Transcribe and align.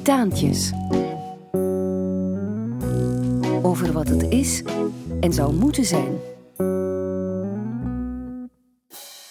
Titaantjes. 0.00 0.72
Over 3.62 3.92
wat 3.92 4.08
het 4.08 4.22
is 4.22 4.62
en 5.20 5.32
zou 5.32 5.54
moeten 5.54 5.84
zijn. 5.84 6.18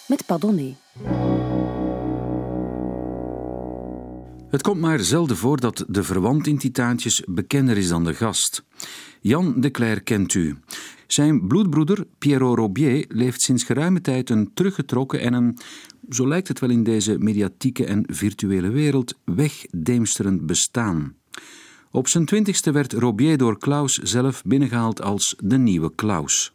Met 0.06 0.26
Padonné. 0.26 0.76
Het 4.50 4.62
komt 4.62 4.80
maar 4.80 5.00
zelden 5.00 5.36
voor 5.36 5.60
dat 5.60 5.84
de 5.88 6.02
verwant 6.02 6.46
in 6.46 6.58
Titaantjes 6.58 7.22
bekender 7.26 7.76
is 7.76 7.88
dan 7.88 8.04
de 8.04 8.14
gast. 8.14 8.64
Jan 9.20 9.60
de 9.60 9.70
Cler 9.70 10.02
kent 10.02 10.34
u. 10.34 10.58
Zijn 11.06 11.46
bloedbroeder 11.46 12.06
Pierrot 12.18 12.56
Robier 12.58 13.04
leeft 13.08 13.40
sinds 13.40 13.62
geruime 13.62 14.00
tijd 14.00 14.30
een 14.30 14.50
teruggetrokken 14.54 15.20
en 15.20 15.32
een, 15.32 15.58
zo 16.10 16.28
lijkt 16.28 16.48
het 16.48 16.60
wel 16.60 16.70
in 16.70 16.82
deze 16.82 17.18
mediatieke 17.18 17.84
en 17.84 18.04
virtuele 18.06 18.68
wereld, 18.68 19.18
wegdeemsterend 19.24 20.46
bestaan. 20.46 21.14
Op 21.90 22.08
zijn 22.08 22.24
twintigste 22.24 22.72
werd 22.72 22.92
Robier 22.92 23.36
door 23.36 23.58
Klaus 23.58 23.94
zelf 23.94 24.42
binnengehaald 24.42 25.02
als 25.02 25.36
de 25.44 25.58
nieuwe 25.58 25.94
Klaus. 25.94 26.52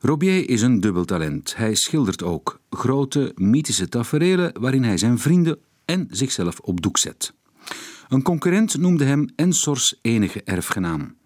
Robier 0.00 0.48
is 0.48 0.62
een 0.62 0.80
dubbeltalent. 0.80 1.56
Hij 1.56 1.74
schildert 1.74 2.22
ook 2.22 2.60
grote, 2.70 3.32
mythische 3.34 3.88
taferelen 3.88 4.60
waarin 4.60 4.82
hij 4.82 4.98
zijn 4.98 5.18
vrienden 5.18 5.58
en 5.84 6.06
zichzelf 6.10 6.58
op 6.60 6.80
doek 6.80 6.98
zet. 6.98 7.32
Een 8.08 8.22
concurrent 8.22 8.78
noemde 8.78 9.04
hem 9.04 9.28
Ensors 9.36 9.98
enige 10.02 10.42
erfgenaam. 10.42 11.16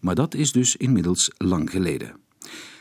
Maar 0.00 0.14
dat 0.14 0.34
is 0.34 0.52
dus 0.52 0.76
inmiddels 0.76 1.30
lang 1.36 1.70
geleden. 1.70 2.16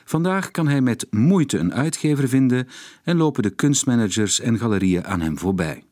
Vandaag 0.08 0.52
kan 0.52 0.68
hij 0.68 0.82
met 0.82 1.08
moeite 1.10 1.58
een 1.58 1.74
uitgever 1.74 2.30
vinden 2.30 2.68
en 3.04 3.18
lopen 3.18 3.44
de 3.44 3.50
kunstmanagers 3.50 4.40
en 4.40 4.58
galerieën 4.58 5.06
aan 5.06 5.22
hem 5.22 5.38
voorbij. 5.38 5.84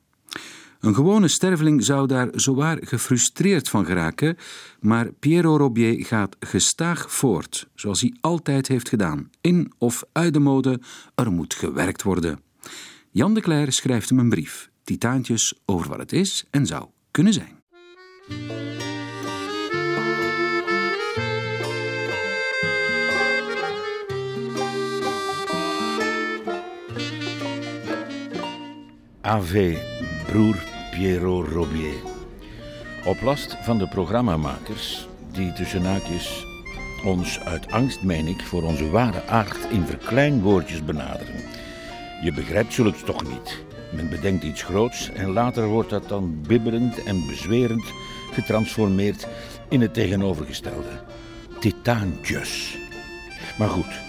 Een 0.79 0.95
gewone 0.95 1.27
sterveling 1.27 1.83
zou 1.83 2.07
daar 2.07 2.27
zowaar 2.31 2.77
gefrustreerd 2.81 3.69
van 3.69 3.85
geraken, 3.85 4.37
maar 4.79 5.11
Piero 5.11 5.57
Robier 5.57 6.05
gaat 6.05 6.35
gestaag 6.39 7.11
voort, 7.11 7.67
zoals 7.73 8.01
hij 8.01 8.15
altijd 8.21 8.67
heeft 8.67 8.89
gedaan. 8.89 9.29
In 9.41 9.73
of 9.77 10.03
uit 10.11 10.33
de 10.33 10.39
mode, 10.39 10.81
er 11.15 11.31
moet 11.31 11.53
gewerkt 11.53 12.03
worden. 12.03 12.39
Jan 13.11 13.33
de 13.33 13.41
Cler 13.41 13.71
schrijft 13.71 14.09
hem 14.09 14.19
een 14.19 14.29
brief, 14.29 14.69
titaantjes 14.83 15.59
over 15.65 15.89
wat 15.89 15.99
het 15.99 16.13
is 16.13 16.45
en 16.51 16.65
zou 16.65 16.85
kunnen 17.11 17.33
zijn. 17.33 17.63
AV 29.25 29.77
broer 30.25 30.55
Piero 30.91 31.43
Robier. 31.43 31.95
Op 33.05 33.21
last 33.21 33.57
van 33.61 33.77
de 33.77 33.87
programmamakers, 33.87 35.07
die 35.31 35.53
tussen 35.53 35.85
haakjes 35.85 36.45
ons 37.05 37.39
uit 37.39 37.71
angst, 37.71 38.03
meen 38.03 38.27
ik, 38.27 38.41
voor 38.41 38.63
onze 38.63 38.89
ware 38.89 39.25
aard 39.27 39.57
in 39.71 39.85
verkleinwoordjes 39.85 40.83
benaderen. 40.83 41.41
Je 42.23 42.33
begrijpt 42.33 42.73
zulks 42.73 43.03
toch 43.03 43.23
niet. 43.23 43.63
Men 43.91 44.09
bedenkt 44.09 44.43
iets 44.43 44.63
groots 44.63 45.11
en 45.11 45.29
later 45.29 45.65
wordt 45.67 45.89
dat 45.89 46.09
dan 46.09 46.41
bibberend 46.47 47.03
en 47.03 47.27
bezwerend 47.27 47.85
getransformeerd 48.31 49.27
in 49.69 49.81
het 49.81 49.93
tegenovergestelde. 49.93 51.01
Titaantjes. 51.59 52.77
Maar 53.57 53.69
goed, 53.69 53.99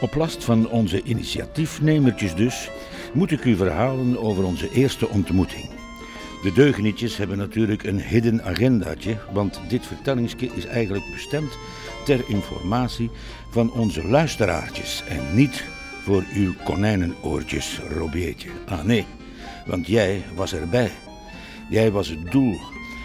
op 0.00 0.14
last 0.14 0.44
van 0.44 0.68
onze 0.68 1.02
initiatiefnemertjes 1.02 2.34
dus, 2.34 2.70
moet 3.16 3.30
ik 3.30 3.44
u 3.44 3.56
verhalen 3.56 4.22
over 4.22 4.44
onze 4.44 4.70
eerste 4.72 5.08
ontmoeting. 5.08 5.70
De 6.42 6.52
deugenietjes 6.52 7.16
hebben 7.16 7.38
natuurlijk 7.38 7.82
een 7.82 8.00
hidden 8.00 8.44
agendaatje, 8.44 9.16
want 9.32 9.60
dit 9.68 9.86
vertellingsje 9.86 10.50
is 10.54 10.66
eigenlijk 10.66 11.04
bestemd 11.12 11.58
ter 12.04 12.24
informatie 12.28 13.10
van 13.50 13.72
onze 13.72 14.08
luisteraartjes 14.08 15.02
en 15.08 15.34
niet 15.34 15.64
voor 16.02 16.24
uw 16.34 16.54
konijnenoortjes, 16.64 17.80
Robiertje. 17.88 18.48
Ah 18.68 18.82
nee, 18.82 19.06
want 19.66 19.86
jij 19.86 20.22
was 20.34 20.54
erbij. 20.54 20.90
Jij 21.70 21.90
was 21.90 22.08
het 22.08 22.30
doel, 22.30 22.56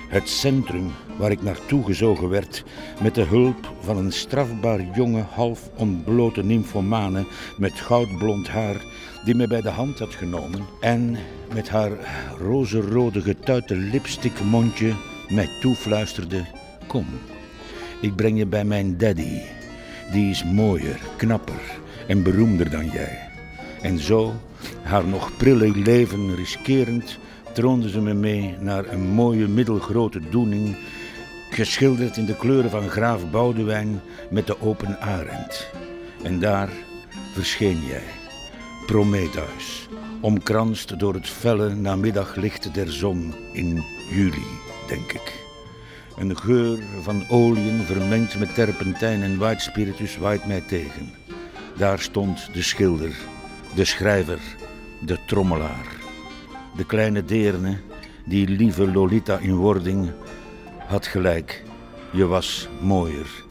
het 0.09 0.29
centrum 0.29 0.91
waar 1.17 1.31
ik 1.31 1.41
naartoe 1.41 1.85
gezogen 1.85 2.29
werd 2.29 2.63
met 3.01 3.15
de 3.15 3.23
hulp 3.23 3.73
van 3.79 3.97
een 3.97 4.11
strafbaar 4.11 4.85
jonge, 4.95 5.23
half 5.33 5.69
ontblote 5.75 6.43
nymphomane 6.43 7.25
met 7.57 7.73
goudblond 7.73 8.47
haar 8.47 8.81
die 9.25 9.35
me 9.35 9.47
bij 9.47 9.61
de 9.61 9.69
hand 9.69 9.99
had 9.99 10.13
genomen 10.13 10.65
en 10.79 11.17
met 11.53 11.69
haar 11.69 11.91
rozenrode 12.37 13.21
getuite 13.21 13.75
lipstickmondje 13.75 14.93
mij 15.29 15.49
toefluisterde: 15.61 16.45
Kom, 16.87 17.05
ik 18.01 18.15
breng 18.15 18.37
je 18.37 18.45
bij 18.45 18.65
mijn 18.65 18.97
daddy. 18.97 19.39
Die 20.11 20.29
is 20.29 20.43
mooier, 20.43 20.99
knapper 21.17 21.61
en 22.07 22.23
beroemder 22.23 22.69
dan 22.69 22.89
jij. 22.89 23.29
En 23.81 23.99
zo, 23.99 24.33
haar 24.81 25.07
nog 25.07 25.37
prille 25.37 25.77
leven 25.77 26.35
riskerend, 26.35 27.17
troonde 27.53 27.89
ze 27.89 28.01
me 28.01 28.13
mee 28.13 28.55
naar 28.59 28.87
een 28.87 29.07
mooie 29.07 29.47
middelgrote 29.47 30.19
doening, 30.29 30.77
geschilderd 31.49 32.17
in 32.17 32.25
de 32.25 32.35
kleuren 32.35 32.69
van 32.69 32.89
graaf 32.89 33.31
Boudewijn 33.31 34.01
met 34.29 34.47
de 34.47 34.61
open 34.61 34.99
arend. 34.99 35.67
En 36.23 36.39
daar 36.39 36.69
verscheen 37.33 37.79
jij, 37.85 38.20
Prometheus, 38.91 39.87
omkranst 40.21 40.99
door 40.99 41.13
het 41.13 41.29
felle 41.29 41.75
namiddaglicht 41.75 42.73
der 42.73 42.91
zon 42.91 43.33
in 43.53 43.83
juli, 44.09 44.45
denk 44.87 45.11
ik. 45.11 45.45
Een 46.17 46.37
geur 46.37 46.79
van 47.01 47.23
oliën 47.29 47.81
vermengd 47.83 48.39
met 48.39 48.53
terpentijn 48.53 49.21
en 49.21 49.37
white 49.37 49.63
spiritus 49.63 50.17
waait 50.17 50.47
mij 50.47 50.61
tegen. 50.61 51.13
Daar 51.77 51.99
stond 51.99 52.53
de 52.53 52.61
schilder, 52.61 53.15
de 53.75 53.85
schrijver, 53.85 54.39
de 55.05 55.17
trommelaar. 55.27 55.95
De 56.75 56.85
kleine 56.85 57.25
deerne, 57.25 57.77
die 58.25 58.47
lieve 58.47 58.91
Lolita 58.91 59.37
in 59.37 59.55
wording, 59.55 60.11
had 60.87 61.07
gelijk. 61.07 61.63
Je 62.11 62.25
was 62.25 62.67
mooier. 62.81 63.43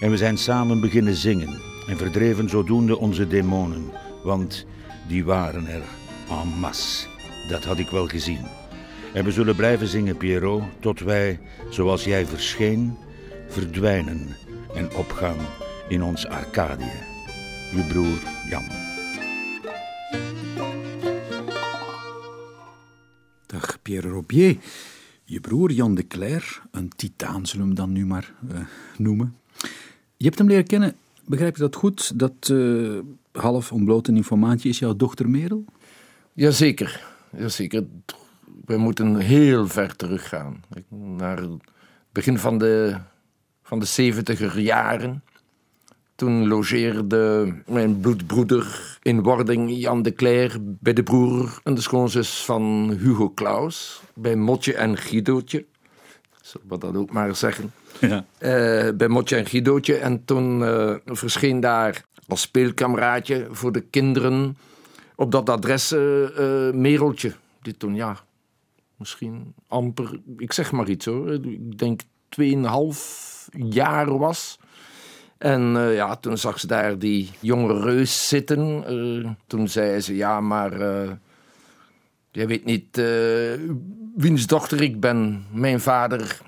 En 0.00 0.10
we 0.10 0.16
zijn 0.16 0.38
samen 0.38 0.80
beginnen 0.80 1.14
zingen 1.14 1.60
en 1.88 1.96
verdreven 1.96 2.48
zodoende 2.48 2.98
onze 2.98 3.26
demonen, 3.26 3.90
want 4.22 4.66
die 5.08 5.24
waren 5.24 5.66
er 5.66 5.82
en 6.28 6.48
masse. 6.48 7.06
Dat 7.48 7.64
had 7.64 7.78
ik 7.78 7.88
wel 7.88 8.06
gezien. 8.06 8.44
En 9.12 9.24
we 9.24 9.32
zullen 9.32 9.56
blijven 9.56 9.86
zingen, 9.86 10.16
Pierrot, 10.16 10.62
tot 10.80 11.00
wij, 11.00 11.40
zoals 11.70 12.04
jij 12.04 12.26
verscheen, 12.26 12.96
verdwijnen 13.48 14.36
en 14.74 14.94
opgaan 14.94 15.36
in 15.88 16.02
ons 16.02 16.26
Arcadië. 16.26 16.92
Uw 17.74 17.86
broer 17.88 18.18
Jan. 18.48 18.64
Dag 23.46 23.82
Pierre 23.82 24.08
Robier. 24.08 24.56
Je 25.24 25.40
broer 25.40 25.72
Jan 25.72 25.94
de 25.94 26.06
Cler, 26.06 26.62
een 26.70 26.88
titaan 26.96 27.46
zullen 27.46 27.68
we 27.68 27.72
hem 27.74 27.74
dan 27.74 27.92
nu 27.92 28.06
maar 28.06 28.32
uh, 28.52 28.58
noemen. 28.98 29.36
Je 30.16 30.24
hebt 30.24 30.38
hem 30.38 30.48
leren 30.48 30.66
kennen, 30.66 30.96
begrijp 31.26 31.56
je 31.56 31.62
dat 31.62 31.76
goed? 31.76 32.18
Dat 32.18 32.48
uh, 32.52 32.98
half 33.32 33.72
ontblote 33.72 34.12
informatie 34.12 34.70
is 34.70 34.78
jouw 34.78 34.96
dochter 34.96 35.28
Merel? 35.28 35.64
Jazeker, 36.32 37.04
jazeker. 37.36 37.84
We 38.64 38.76
moeten 38.76 39.16
heel 39.16 39.68
ver 39.68 39.96
teruggaan. 39.96 40.62
Naar 40.88 41.38
het 41.38 41.50
begin 42.12 42.38
van 42.38 42.58
de, 42.58 42.96
van 43.62 43.78
de 43.78 43.86
70 43.86 44.58
jaren. 44.60 45.22
Toen 46.14 46.48
logeerde 46.48 47.54
mijn 47.66 48.00
bloedbroeder 48.00 48.98
in 49.02 49.22
wording 49.22 49.76
Jan 49.76 50.02
de 50.02 50.12
Cler 50.12 50.56
bij 50.60 50.92
de 50.92 51.02
broer 51.02 51.60
en 51.62 51.74
de 51.74 51.80
schoonzus 51.80 52.44
van 52.44 52.90
Hugo 52.98 53.30
Claus. 53.30 54.02
Bij 54.14 54.36
Motje 54.36 54.74
en 54.74 54.96
Guidootje. 54.96 55.64
Zullen 56.40 56.68
we 56.68 56.78
dat 56.78 56.96
ook 56.96 57.12
maar 57.12 57.36
zeggen. 57.36 57.72
Ja. 58.00 58.24
Uh, 58.38 58.96
bij 58.96 59.08
Motje 59.08 59.36
en 59.36 59.46
Guidootje. 59.46 59.96
En 59.96 60.24
toen 60.24 60.60
uh, 60.60 60.94
verscheen 61.04 61.60
daar 61.60 62.04
als 62.28 62.40
speelkameraadje 62.40 63.46
voor 63.50 63.72
de 63.72 63.80
kinderen 63.80 64.56
op 65.16 65.30
dat 65.30 65.50
adres 65.50 65.92
uh, 65.92 66.00
Mereltje. 66.72 67.32
Die 67.62 67.76
toen, 67.76 67.94
ja, 67.94 68.16
misschien 68.96 69.54
amper, 69.68 70.20
ik 70.36 70.52
zeg 70.52 70.72
maar 70.72 70.88
iets 70.88 71.04
hoor. 71.04 71.32
Ik 71.32 71.78
denk 71.78 72.00
2,5 72.40 72.46
jaar 73.52 74.18
was. 74.18 74.58
En 75.38 75.60
ja, 75.92 76.16
toen 76.16 76.38
zag 76.38 76.60
ze 76.60 76.66
daar 76.66 76.98
die 76.98 77.30
jonge 77.40 77.80
reus 77.80 78.28
zitten. 78.28 79.36
Toen 79.46 79.68
zei 79.68 80.00
ze, 80.00 80.16
ja, 80.16 80.40
maar 80.40 80.80
uh, 80.80 81.10
jij 82.30 82.46
weet 82.46 82.64
niet 82.64 83.02
wiens 84.14 84.46
dochter 84.46 84.82
ik 84.82 85.00
ben. 85.00 85.44
Mijn 85.50 85.80
vader 85.80 86.40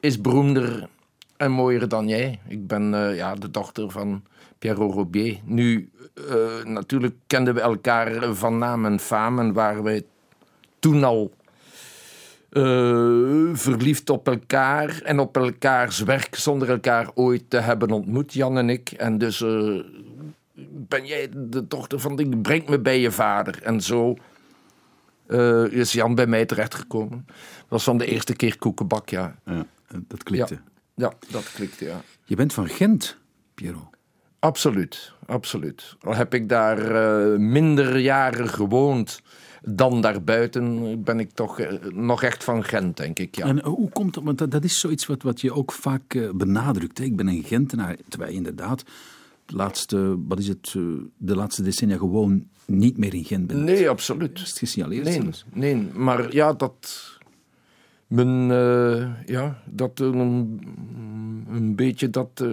is 0.00 0.20
beroemder 0.20 0.88
en 1.36 1.50
mooier 1.50 1.88
dan 1.88 2.08
jij. 2.08 2.38
Ik 2.48 2.66
ben 2.66 3.14
ja, 3.14 3.34
de 3.34 3.50
dochter 3.50 3.90
van 3.90 4.22
Pierrot 4.58 4.94
Robier. 4.94 5.38
Nu, 5.44 5.90
natuurlijk 6.64 7.14
kenden 7.26 7.54
we 7.54 7.60
elkaar 7.60 8.34
van 8.34 8.58
naam 8.58 8.84
en 8.84 9.00
faam 9.00 9.38
en 9.38 9.52
waren 9.52 9.82
we 9.82 10.04
toen 10.78 11.04
al 11.04 11.30
eh, 12.50 13.50
verliefd 13.52 14.10
op 14.10 14.28
elkaar 14.28 15.00
en 15.04 15.18
op 15.18 15.36
elkaars 15.36 16.00
werk 16.00 16.34
zonder 16.34 16.70
elkaar 16.70 17.10
ooit 17.14 17.42
te 17.48 17.56
hebben 17.56 17.90
ontmoet, 17.90 18.32
Jan 18.32 18.58
en 18.58 18.70
ik. 18.70 18.90
En 18.90 19.18
dus 19.18 19.40
eh, 19.40 19.80
ben 20.70 21.06
jij 21.06 21.28
de 21.36 21.66
dochter 21.66 22.00
van 22.00 22.16
die, 22.16 22.36
breng 22.36 22.68
me 22.68 22.78
bij 22.78 23.00
je 23.00 23.10
vader. 23.10 23.62
En 23.62 23.80
zo 23.80 24.16
eh, 25.26 25.64
is 25.64 25.92
Jan 25.92 26.14
bij 26.14 26.26
mij 26.26 26.46
terechtgekomen. 26.46 27.24
Dat 27.26 27.68
was 27.68 27.84
van 27.84 27.98
de 27.98 28.06
eerste 28.06 28.36
keer 28.36 28.58
koekenbak, 28.58 29.08
ja. 29.08 29.36
Ja, 29.44 29.66
dat 30.06 30.22
klikte. 30.22 30.58
Ja, 30.94 31.12
dat 31.30 31.52
klikte, 31.52 31.84
ja. 31.84 32.02
Je 32.24 32.36
bent 32.36 32.52
van 32.52 32.68
Gent, 32.68 33.16
Piero. 33.54 33.90
Absoluut, 34.38 35.12
absoluut. 35.26 35.96
Al 36.00 36.14
heb 36.14 36.34
ik 36.34 36.48
daar 36.48 36.78
eh, 36.78 37.38
minder 37.38 37.98
jaren 37.98 38.48
gewoond 38.48 39.20
dan 39.62 40.00
daarbuiten, 40.00 41.02
ben 41.04 41.20
ik 41.20 41.30
toch 41.30 41.58
eh, 41.60 41.72
nog 41.92 42.22
echt 42.22 42.44
van 42.44 42.64
Gent, 42.64 42.96
denk 42.96 43.18
ik. 43.18 43.36
Ja. 43.36 43.46
En 43.46 43.58
eh, 43.62 43.66
hoe 43.66 43.88
komt 43.90 44.14
dat? 44.14 44.24
Want 44.24 44.38
dat, 44.38 44.50
dat 44.50 44.64
is 44.64 44.80
zoiets 44.80 45.06
wat, 45.06 45.22
wat 45.22 45.40
je 45.40 45.52
ook 45.52 45.72
vaak 45.72 46.14
eh, 46.14 46.30
benadrukt. 46.30 46.98
Hè? 46.98 47.04
Ik 47.04 47.16
ben 47.16 47.28
een 47.28 47.42
Gentenaar, 47.44 47.96
terwijl 48.08 48.30
je 48.30 48.36
inderdaad 48.36 48.84
de 49.46 49.56
laatste, 49.56 50.16
wat 50.28 50.38
is 50.38 50.48
het, 50.48 50.72
eh, 50.76 50.82
de 51.16 51.34
laatste 51.36 51.62
decennia 51.62 51.96
gewoon 51.96 52.46
niet 52.66 52.96
meer 52.98 53.14
in 53.14 53.24
Gent 53.24 53.46
bent. 53.46 53.60
Nee, 53.60 53.88
absoluut. 53.88 54.38
Is 54.40 54.48
het 54.48 54.58
gesignaleerd 54.58 55.04
Nee, 55.04 55.12
zelfs? 55.22 55.44
nee, 55.52 55.76
maar 55.76 56.34
ja, 56.34 56.52
dat. 56.52 57.08
Men, 58.10 58.50
eh, 58.50 59.26
ja, 59.26 59.62
dat 59.64 60.00
een, 60.00 60.60
een 61.50 61.74
beetje, 61.76 62.10
dat, 62.10 62.28
eh, 62.34 62.48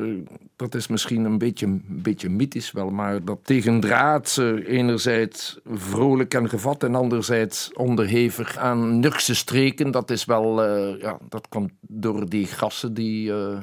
dat 0.56 0.75
is 0.75 0.88
misschien 0.88 1.24
een 1.24 1.38
beetje, 1.38 1.65
een 1.65 1.83
beetje 1.88 2.30
mythisch 2.30 2.71
wel, 2.71 2.89
maar 2.89 3.25
dat 3.25 3.39
tegendraadse 3.44 4.68
enerzijds 4.68 5.59
vrolijk 5.65 6.33
en 6.33 6.50
gevat 6.50 6.83
en 6.83 6.95
anderzijds 6.95 7.74
onderhevig 7.74 8.57
aan 8.57 9.00
Nurkse 9.00 9.36
streken, 9.36 9.92
dat 9.92 10.09
is 10.09 10.25
wel, 10.25 10.63
eh, 10.63 11.01
ja, 11.01 11.18
dat 11.30 11.48
komt 11.50 11.71
door 11.81 12.30
die 12.30 12.45
gassen 12.45 12.94
die, 12.94 13.33
eh, 13.33 13.59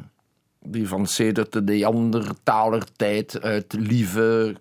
die 0.61 0.88
van 0.88 1.06
sedert 1.06 1.52
de 1.52 1.62
Neandertaler 1.62 2.85
tijd 2.96 3.43
uit 3.43 3.73
lieve 3.79 4.56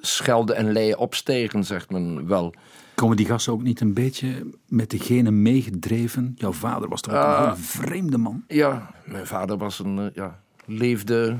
Schelde 0.00 0.54
en 0.54 0.72
Leien 0.72 0.98
opstegen, 0.98 1.64
zegt 1.64 1.90
men 1.90 2.26
wel. 2.26 2.54
Komen 3.00 3.16
die 3.16 3.26
gasten 3.26 3.52
ook 3.52 3.62
niet 3.62 3.80
een 3.80 3.94
beetje 3.94 4.46
met 4.68 4.90
degene 4.90 5.30
meegedreven? 5.30 6.34
Jouw 6.36 6.52
vader 6.52 6.88
was 6.88 7.00
toch 7.00 7.14
een 7.14 7.44
heel 7.44 7.56
vreemde 7.56 8.18
man? 8.18 8.44
Ja, 8.48 8.94
mijn 9.04 9.26
vader 9.26 9.56
was 9.56 9.78
een, 9.78 9.98
eh, 9.98 10.14
ja, 10.14 10.40
leefde 10.64 11.36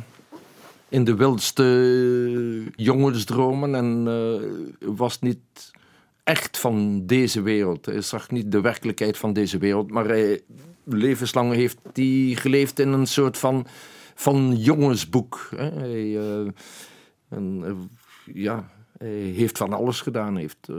in 0.89 1.05
de 1.05 1.15
wildste 1.15 2.73
jongensdromen 2.77 3.75
en 3.75 4.05
eh, 4.07 4.95
was 4.97 5.21
niet 5.21 5.71
echt 6.25 6.59
van 6.59 7.07
deze 7.07 7.43
wereld. 7.43 7.87
Hij 7.87 8.01
zag 8.01 8.31
niet 8.31 8.53
de 8.53 8.61
werkelijkheid 8.61 9.19
van 9.19 9.33
deze 9.33 9.59
wereld, 9.59 9.91
maar 9.91 10.05
hij, 10.05 10.41
levenslang 10.85 11.53
heeft 11.53 11.79
hij 11.93 12.33
geleefd 12.35 12.79
in 12.79 12.93
een 12.93 13.07
soort 13.07 13.39
van, 13.39 13.67
van 14.15 14.57
jongensboek. 14.57 15.49
Hè. 15.57 15.71
Hij, 15.71 16.19
eh, 16.19 16.47
en, 17.29 17.63
eh, 17.65 17.73
ja, 18.35 18.71
hij 19.05 19.09
heeft 19.11 19.59
van 19.59 19.73
alles 19.73 20.01
gedaan. 20.01 20.33
Hij 20.33 20.43
heeft 20.43 20.69
eh, 20.69 20.77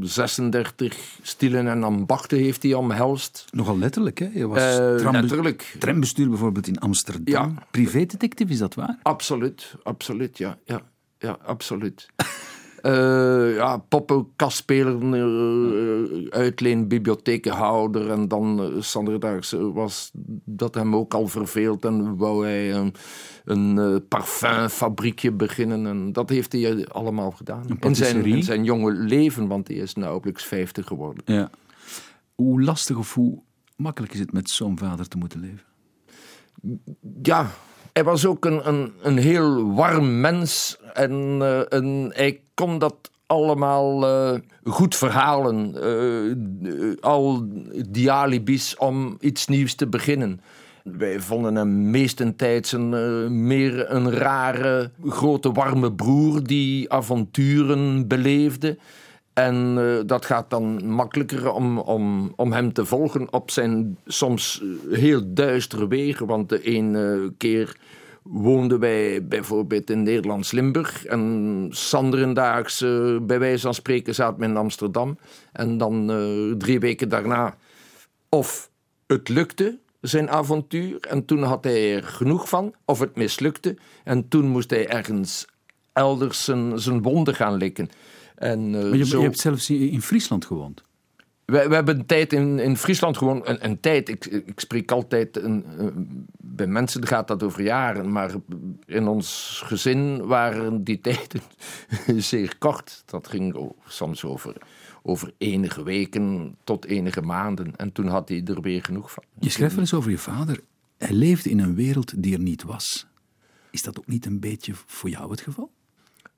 36 0.00 1.18
stilen 1.22 1.66
en 1.68 1.82
ambachten 1.82 2.38
heeft 2.38 2.62
hij 2.62 2.74
omhelst. 2.74 3.44
Nogal 3.50 3.78
letterlijk, 3.78 4.18
hè? 4.18 4.28
Je 4.34 4.46
was 4.46 4.58
Eh, 4.78 5.10
letterlijk. 5.12 5.76
trambestuur 5.78 6.28
bijvoorbeeld 6.28 6.66
in 6.66 6.78
Amsterdam. 6.78 7.22
Ja. 7.54 7.66
Privédetective, 7.70 8.52
is 8.52 8.58
dat 8.58 8.74
waar? 8.74 8.98
Absoluut, 9.02 9.74
absoluut, 9.82 10.38
ja. 10.38 10.58
Ja, 10.64 10.82
ja 11.18 11.38
absoluut. 11.44 12.06
Eh 12.82 13.54
ja, 13.54 13.76
poppenkastspeler, 13.76 15.02
uh, 15.02 16.28
uitleen, 16.28 16.88
bibliothekenhouder. 16.88 18.10
En 18.10 18.28
dan 18.28 18.60
uh, 18.60 18.80
Sanderdags 18.82 19.54
was 19.58 20.10
dat 20.44 20.74
hem 20.74 20.96
ook 20.96 21.14
al 21.14 21.26
verveeld. 21.26 21.84
En 21.84 22.16
wou 22.16 22.44
hij 22.44 22.72
een, 22.72 22.94
een 23.44 23.78
eh, 23.78 23.96
parfumfabriekje 24.08 25.32
beginnen. 25.32 25.86
En 25.86 26.12
dat 26.12 26.28
heeft 26.28 26.52
hij 26.52 26.86
allemaal 26.86 27.30
gedaan. 27.30 27.64
In 27.80 27.94
zijn, 27.94 28.24
in 28.24 28.42
zijn 28.42 28.64
jonge 28.64 28.92
leven, 28.92 29.46
want 29.46 29.68
hij 29.68 29.76
is 29.76 29.94
nauwelijks 29.94 30.44
50 30.44 30.86
geworden. 30.86 31.22
Ja. 31.24 31.50
Hoe 32.34 32.62
lastig 32.62 32.96
of 32.96 33.14
hoe 33.14 33.42
makkelijk 33.76 34.12
is 34.12 34.20
het 34.20 34.32
met 34.32 34.50
zo'n 34.50 34.78
vader 34.78 35.08
te 35.08 35.16
moeten 35.16 35.40
leven? 35.40 35.64
ja, 37.22 37.50
hij 37.92 38.04
was 38.04 38.26
ook 38.26 38.44
een, 38.44 38.68
een, 38.68 38.92
een 39.02 39.18
heel 39.18 39.74
warm 39.74 40.20
mens. 40.20 40.78
En, 40.92 41.38
eh, 41.40 41.72
en 41.72 42.10
hij 42.14 42.40
kon 42.56 42.78
dat 42.78 43.10
allemaal 43.26 44.06
eh, 44.06 44.40
goed 44.64 44.96
verhalen. 44.96 45.82
eh, 45.82 46.30
eh, 46.30 46.96
al 47.00 47.46
die 47.88 48.10
alibis 48.10 48.76
om 48.76 49.16
iets 49.20 49.46
nieuws 49.46 49.74
te 49.74 49.86
beginnen. 49.86 50.40
Wij 50.82 51.20
vonden 51.20 51.54
hem 51.54 51.90
meestentijds 51.90 52.72
een, 52.72 53.46
meer 53.46 53.90
een 53.90 54.10
rare, 54.10 54.90
grote, 55.06 55.52
warme 55.52 55.92
broer 55.92 56.42
die 56.42 56.92
avonturen 56.92 58.08
beleefde. 58.08 58.78
En 59.32 59.74
dat 60.06 60.24
gaat 60.24 60.50
dan 60.50 60.86
makkelijker 60.86 61.52
om, 61.52 61.78
om, 61.78 62.32
om 62.36 62.52
hem 62.52 62.72
te 62.72 62.84
volgen 62.84 63.32
op 63.32 63.50
zijn 63.50 63.98
soms 64.06 64.62
heel 64.90 65.22
duistere 65.26 65.88
wegen. 65.88 66.26
Want 66.26 66.48
de 66.48 66.62
ene 66.62 67.32
keer 67.36 67.76
woonden 68.28 68.78
wij 68.78 69.26
bijvoorbeeld 69.26 69.90
in 69.90 70.02
Nederlands-Limburg. 70.02 71.04
En 71.04 71.66
Sanderendaags, 71.70 72.80
bij 73.22 73.38
wijze 73.38 73.60
van 73.62 73.74
spreken, 73.74 74.14
zaten 74.14 74.40
we 74.40 74.44
in 74.46 74.56
Amsterdam. 74.56 75.18
En 75.52 75.78
dan 75.78 76.10
eh, 76.10 76.52
drie 76.58 76.80
weken 76.80 77.08
daarna, 77.08 77.56
of 78.28 78.70
het 79.06 79.28
lukte, 79.28 79.78
zijn 80.00 80.30
avontuur. 80.30 81.00
En 81.00 81.24
toen 81.24 81.42
had 81.42 81.64
hij 81.64 81.94
er 81.96 82.02
genoeg 82.02 82.48
van, 82.48 82.74
of 82.84 82.98
het 82.98 83.16
mislukte. 83.16 83.76
En 84.04 84.28
toen 84.28 84.46
moest 84.46 84.70
hij 84.70 84.88
ergens 84.88 85.46
elders 85.92 86.44
zijn, 86.44 86.78
zijn 86.80 87.02
wonden 87.02 87.34
gaan 87.34 87.54
likken. 87.56 87.88
En, 88.34 88.74
eh, 88.74 88.82
Maar 88.82 88.96
je, 88.96 89.06
zo- 89.06 89.18
je 89.18 89.24
hebt 89.24 89.38
zelfs 89.38 89.70
in 89.70 90.02
Friesland 90.02 90.44
gewoond. 90.44 90.82
We, 91.46 91.68
we 91.68 91.74
hebben 91.74 91.98
een 91.98 92.06
tijd 92.06 92.32
in, 92.32 92.58
in 92.58 92.76
Friesland 92.76 93.16
gewoon, 93.16 93.40
een, 93.44 93.64
een 93.64 93.80
tijd, 93.80 94.08
ik, 94.08 94.24
ik 94.24 94.60
spreek 94.60 94.90
altijd, 94.90 95.36
een, 95.36 95.64
bij 96.38 96.66
mensen 96.66 97.06
gaat 97.06 97.28
dat 97.28 97.42
over 97.42 97.62
jaren, 97.62 98.12
maar 98.12 98.34
in 98.86 99.08
ons 99.08 99.60
gezin 99.64 100.26
waren 100.26 100.84
die 100.84 101.00
tijden 101.00 101.42
zeer 102.30 102.58
kort. 102.58 103.02
Dat 103.06 103.28
ging 103.28 103.72
soms 103.86 104.24
over, 104.24 104.56
over 105.02 105.32
enige 105.38 105.82
weken 105.82 106.56
tot 106.64 106.84
enige 106.84 107.22
maanden 107.22 107.76
en 107.76 107.92
toen 107.92 108.06
had 108.06 108.28
hij 108.28 108.42
er 108.44 108.60
weer 108.60 108.82
genoeg 108.82 109.12
van. 109.12 109.24
Je 109.38 109.50
schrijft 109.50 109.72
wel 109.74 109.82
eens 109.82 109.94
over 109.94 110.10
je 110.10 110.18
vader. 110.18 110.60
Hij 110.98 111.12
leefde 111.12 111.50
in 111.50 111.60
een 111.60 111.74
wereld 111.74 112.22
die 112.22 112.34
er 112.34 112.42
niet 112.42 112.62
was. 112.62 113.06
Is 113.70 113.82
dat 113.82 113.98
ook 113.98 114.06
niet 114.06 114.26
een 114.26 114.40
beetje 114.40 114.72
voor 114.74 115.10
jou 115.10 115.30
het 115.30 115.40
geval? 115.40 115.70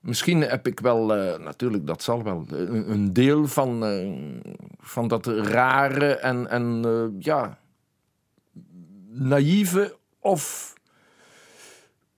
Misschien 0.00 0.40
heb 0.40 0.66
ik 0.66 0.80
wel, 0.80 1.14
eh, 1.14 1.38
natuurlijk, 1.38 1.86
dat 1.86 2.02
zal 2.02 2.22
wel, 2.22 2.44
een, 2.48 2.90
een 2.90 3.12
deel 3.12 3.46
van, 3.46 3.84
eh, 3.84 4.08
van 4.78 5.08
dat 5.08 5.26
rare 5.26 6.14
en, 6.14 6.50
en 6.50 6.82
eh, 6.84 7.24
ja, 7.24 7.58
naïeve 9.10 9.96
of 10.20 10.74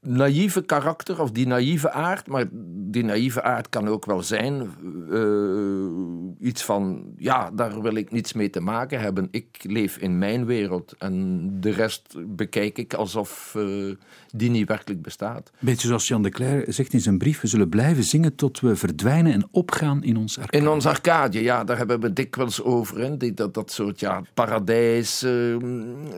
naïeve 0.00 0.62
karakter 0.62 1.20
of 1.20 1.30
die 1.30 1.46
naïeve 1.46 1.90
aard. 1.90 2.26
Maar 2.26 2.44
die 2.90 3.04
naïeve 3.04 3.42
aard 3.42 3.68
kan 3.68 3.88
ook 3.88 4.04
wel 4.04 4.22
zijn 4.22 4.70
eh, 5.10 6.46
iets 6.48 6.64
van, 6.64 7.12
ja, 7.16 7.50
daar 7.50 7.82
wil 7.82 7.94
ik 7.94 8.10
niets 8.10 8.32
mee 8.32 8.50
te 8.50 8.60
maken 8.60 9.00
hebben. 9.00 9.28
Ik 9.30 9.58
leef 9.62 9.96
in 9.96 10.18
mijn 10.18 10.46
wereld 10.46 10.94
en 10.98 11.46
de 11.60 11.70
rest 11.70 12.14
bekijk 12.36 12.78
ik 12.78 12.94
alsof 12.94 13.54
eh, 13.56 13.94
die 14.32 14.50
niet 14.50 14.68
werkelijk 14.68 15.02
bestaat. 15.02 15.50
Beetje 15.58 15.86
zoals 15.86 16.08
Jan 16.08 16.22
de 16.22 16.28
Cler 16.28 16.64
zegt 16.72 16.92
in 16.92 17.00
zijn 17.00 17.18
brief: 17.18 17.40
we 17.40 17.46
zullen 17.46 17.68
blijven 17.68 18.04
zingen 18.04 18.34
tot 18.34 18.60
we 18.60 18.76
verdwijnen 18.76 19.32
en 19.32 19.48
opgaan 19.50 20.02
in 20.02 20.16
ons 20.16 20.38
arcade. 20.38 20.58
In 20.64 20.68
ons 20.68 20.86
arcade, 20.86 21.42
ja, 21.42 21.64
daar 21.64 21.76
hebben 21.76 22.00
we 22.00 22.12
dikwijls 22.12 22.62
over. 22.62 22.98
Hè. 22.98 23.16
Die, 23.16 23.34
dat, 23.34 23.54
dat 23.54 23.72
soort 23.72 24.00
ja, 24.00 24.22
paradijs, 24.34 25.22
eh, 25.22 25.56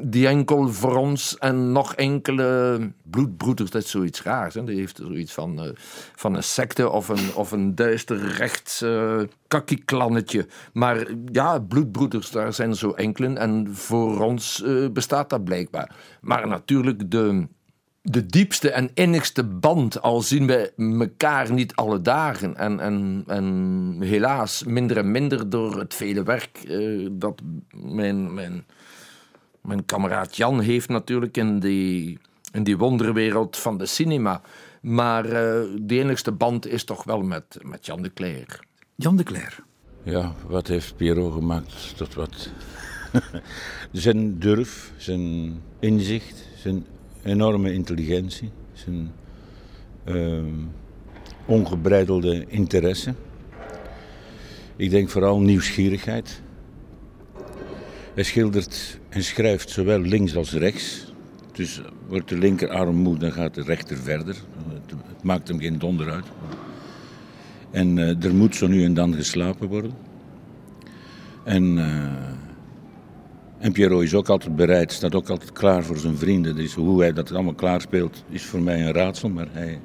die 0.03 0.27
enkel 0.27 0.69
voor 0.69 0.97
ons 0.97 1.39
en 1.39 1.73
nog 1.73 1.95
enkele 1.95 2.81
bloedbroeders, 3.03 3.71
dat 3.71 3.83
is 3.83 3.91
zoiets 3.91 4.23
raars. 4.23 4.55
Hè. 4.55 4.65
Die 4.65 4.77
heeft 4.77 4.97
zoiets 4.97 5.33
van, 5.33 5.63
eh, 5.63 5.71
van 6.15 6.35
een 6.35 6.43
secte 6.43 6.91
of 6.91 7.09
een, 7.09 7.35
of 7.35 7.53
een 7.53 7.75
duister 7.75 8.37
rechts 8.37 8.85
kakkieklannetje. 9.53 10.47
Maar 10.73 11.07
ja, 11.33 11.59
bloedbroeders, 11.59 12.31
daar 12.31 12.53
zijn 12.53 12.75
zo 12.75 12.91
enkelen. 12.91 13.39
En 13.39 13.75
voor 13.75 14.21
ons 14.21 14.63
eh, 14.63 14.89
bestaat 14.93 15.31
dat 15.31 15.45
blijkbaar. 15.45 15.95
Maar 16.21 16.49
natuurlijk 16.49 17.11
de 17.11 17.47
de 18.03 18.27
diepste 18.27 18.71
en 18.71 18.91
innigste 18.95 19.45
band, 19.45 20.03
al 20.03 20.21
zien 20.21 20.47
we 20.47 20.73
elkaar 20.77 21.53
niet 21.53 21.75
alle 21.75 22.01
dagen. 22.01 22.57
En, 22.57 22.81
en, 22.81 23.25
en 23.27 23.97
helaas 24.01 24.65
minder 24.65 24.97
en 24.97 25.11
minder 25.11 25.51
door 25.51 25.79
het 25.79 25.95
vele 25.95 26.23
werk 26.23 26.59
eh, 26.69 27.09
dat 27.13 27.43
mijn, 27.71 28.35
mijn, 28.35 28.67
mijn 29.61 29.85
kameraad 29.85 30.37
Jan 30.37 30.61
heeft 30.61 30.89
natuurlijk 30.89 31.37
in 31.37 31.61
die, 31.61 32.19
in 32.53 32.65
die 32.65 32.79
wonderwereld 32.79 33.57
van 33.57 33.79
de 33.79 33.87
cinema. 33.87 34.41
Maar 34.81 35.25
eh 35.25 35.63
de 35.81 35.99
enigste 35.99 36.33
band 36.33 36.67
is 36.67 36.85
toch 36.85 37.05
wel 37.05 37.23
met, 37.23 37.59
met 37.63 37.87
Jan 37.87 38.03
de 38.03 38.13
Cler. 38.13 38.61
Jan 38.95 39.17
de 39.17 39.23
Cler. 39.23 39.65
Ja, 40.03 40.35
wat 40.47 40.67
heeft 40.67 40.97
Piero 40.97 41.31
gemaakt 41.31 41.97
tot 41.97 42.15
wat 42.15 42.51
zijn 43.93 44.39
durf, 44.39 44.93
zijn 44.97 45.55
inzicht, 45.79 46.45
zijn 46.57 46.87
enorme 47.23 47.73
intelligentie, 47.73 48.51
zijn 48.73 49.11
uh, 50.05 50.43
ongebreidelde 51.45 52.45
interesse. 52.49 53.15
Ik 54.77 54.91
denk 54.91 55.09
vooral 55.09 55.41
nieuwsgierigheid. 55.41 56.43
Hij 58.15 58.23
schildert 58.23 58.99
en 59.09 59.25
schrijft 59.25 59.71
zowel 59.71 60.01
links 60.01 60.37
als 60.37 60.53
rechts. 60.53 61.13
Dus 61.53 61.81
wordt 62.09 62.29
de 62.29 62.39
linkerarm 62.39 62.97
moe, 62.97 63.19
dan 63.19 63.33
gaat 63.33 63.55
de 63.55 63.63
rechter 63.63 63.97
verder. 63.97 64.37
Het 65.07 65.23
maakt 65.23 65.49
hem 65.49 65.61
geen 65.61 65.79
donder 65.79 66.11
uit. 66.11 66.27
En 67.71 67.97
uh, 67.97 68.25
er 68.25 68.35
moet 68.35 68.57
zo 68.57 68.67
nu 68.67 68.85
en 68.85 68.95
dan 68.95 69.15
geslapen 69.15 69.69
worden. 69.69 69.93
En, 71.45 71.77
uh, 71.77 72.13
en 73.63 73.73
Pierrot 73.73 74.03
is 74.03 74.15
ook 74.15 74.29
altijd 74.29 74.57
bereid, 74.57 74.93
staat 74.93 75.15
ook 75.15 75.29
altijd 75.29 75.53
klaar 75.53 75.85
voor 75.85 75.97
zijn 75.97 76.17
vrienden. 76.17 76.57
Dus 76.57 76.75
hoe 76.75 77.01
hij 77.01 77.13
dat 77.13 77.33
allemaal 77.33 77.55
klaarspeelt 77.55 78.25
is 78.29 78.45
voor 78.45 78.63
mij 78.63 78.87
een 78.87 78.93
raadsel, 78.93 79.29
maar 79.29 79.49
hij, 79.51 79.81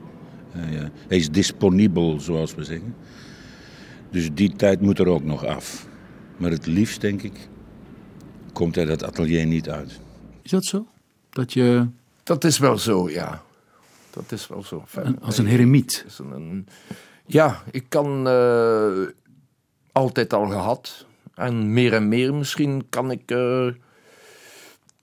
uh, 0.55 0.83
hij 1.07 1.17
is 1.17 1.29
disponibel, 1.29 2.19
zoals 2.19 2.55
we 2.55 2.63
zeggen. 2.63 2.95
Dus 4.09 4.33
die 4.33 4.55
tijd 4.55 4.81
moet 4.81 4.99
er 4.99 5.07
ook 5.07 5.23
nog 5.23 5.45
af. 5.45 5.87
Maar 6.37 6.51
het 6.51 6.65
liefst, 6.65 7.01
denk 7.01 7.21
ik, 7.21 7.49
komt 8.53 8.75
hij 8.75 8.85
dat 8.85 9.03
atelier 9.03 9.45
niet 9.45 9.69
uit. 9.69 9.99
Is 10.41 10.51
dat 10.51 10.65
zo? 10.65 10.87
Dat 11.29 11.53
je... 11.53 11.87
Dat 12.23 12.43
is 12.43 12.57
wel 12.57 12.77
zo, 12.77 13.09
ja. 13.09 13.41
Dat 14.09 14.31
is 14.31 14.47
wel 14.47 14.63
zo. 14.63 14.83
Als 15.21 15.37
een 15.37 15.45
heremiet. 15.45 16.05
Een, 16.19 16.67
ja, 17.25 17.63
ik 17.71 17.85
kan 17.89 18.27
uh, 18.27 19.07
altijd 19.91 20.33
al 20.33 20.45
gehad. 20.45 21.05
En 21.37 21.73
meer 21.73 21.93
en 21.93 22.07
meer 22.07 22.33
misschien 22.33 22.85
kan 22.89 23.11
ik 23.11 23.31
uh, 23.31 23.67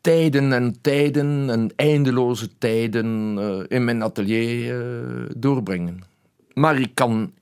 tijden 0.01 0.53
en 0.53 0.81
tijden 0.81 1.51
en 1.51 1.73
eindeloze 1.77 2.59
tijden 2.59 3.37
uh, 3.39 3.63
in 3.69 3.85
mijn 3.85 4.03
atelier 4.03 4.85
doorbrengen. 5.37 6.03
Maar 6.53 6.79
ik 6.79 6.95
kan 6.95 7.33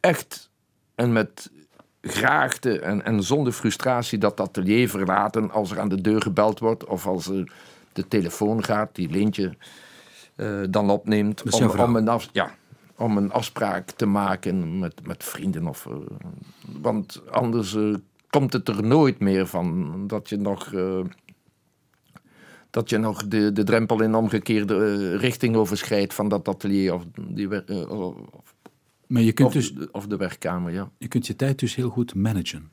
echt 0.00 0.50
en 0.94 1.12
met 1.12 1.50
graagte 2.00 2.80
en, 2.80 3.04
en 3.04 3.22
zonder 3.22 3.52
frustratie 3.52 4.18
dat 4.18 4.40
atelier 4.40 4.88
verlaten 4.88 5.50
als 5.50 5.70
er 5.70 5.80
aan 5.80 5.88
de 5.88 6.00
deur 6.00 6.22
gebeld 6.22 6.58
wordt 6.58 6.84
of 6.84 7.06
als 7.06 7.26
er 7.26 7.52
de 7.92 8.08
telefoon 8.08 8.64
gaat 8.64 8.94
die 8.94 9.10
Leentje 9.10 9.56
uh, 10.36 10.60
dan 10.70 10.90
opneemt 10.90 11.42
om, 11.52 11.70
om, 11.70 11.96
een 11.96 12.08
af, 12.08 12.28
ja, 12.32 12.54
om 12.96 13.16
een 13.16 13.32
afspraak 13.32 13.90
te 13.90 14.06
maken 14.06 14.78
met, 14.78 15.06
met 15.06 15.24
vrienden. 15.24 15.66
Of, 15.66 15.88
want 16.80 17.22
anders 17.30 17.76
komt 18.30 18.52
het 18.52 18.68
er 18.68 18.82
nooit 18.82 19.18
meer 19.18 19.46
van 19.46 19.94
dat 20.06 20.28
je 20.28 20.36
nog, 20.36 20.74
dat 22.70 22.90
je 22.90 22.98
nog 22.98 23.28
de, 23.28 23.52
de 23.52 23.64
drempel 23.64 24.02
in 24.02 24.14
omgekeerde 24.14 25.16
richting 25.16 25.56
overschrijdt 25.56 26.14
van 26.14 26.28
dat 26.28 26.48
atelier 26.48 26.94
of, 26.94 27.04
die, 27.28 27.88
of, 27.88 28.14
maar 29.06 29.22
je 29.22 29.32
kunt 29.32 29.48
of, 29.48 29.54
dus, 29.54 29.74
of 29.92 30.06
de 30.06 30.16
werkkamer. 30.16 30.72
Ja. 30.72 30.90
Je 30.98 31.08
kunt 31.08 31.26
je 31.26 31.36
tijd 31.36 31.58
dus 31.58 31.74
heel 31.74 31.90
goed 31.90 32.14
managen. 32.14 32.70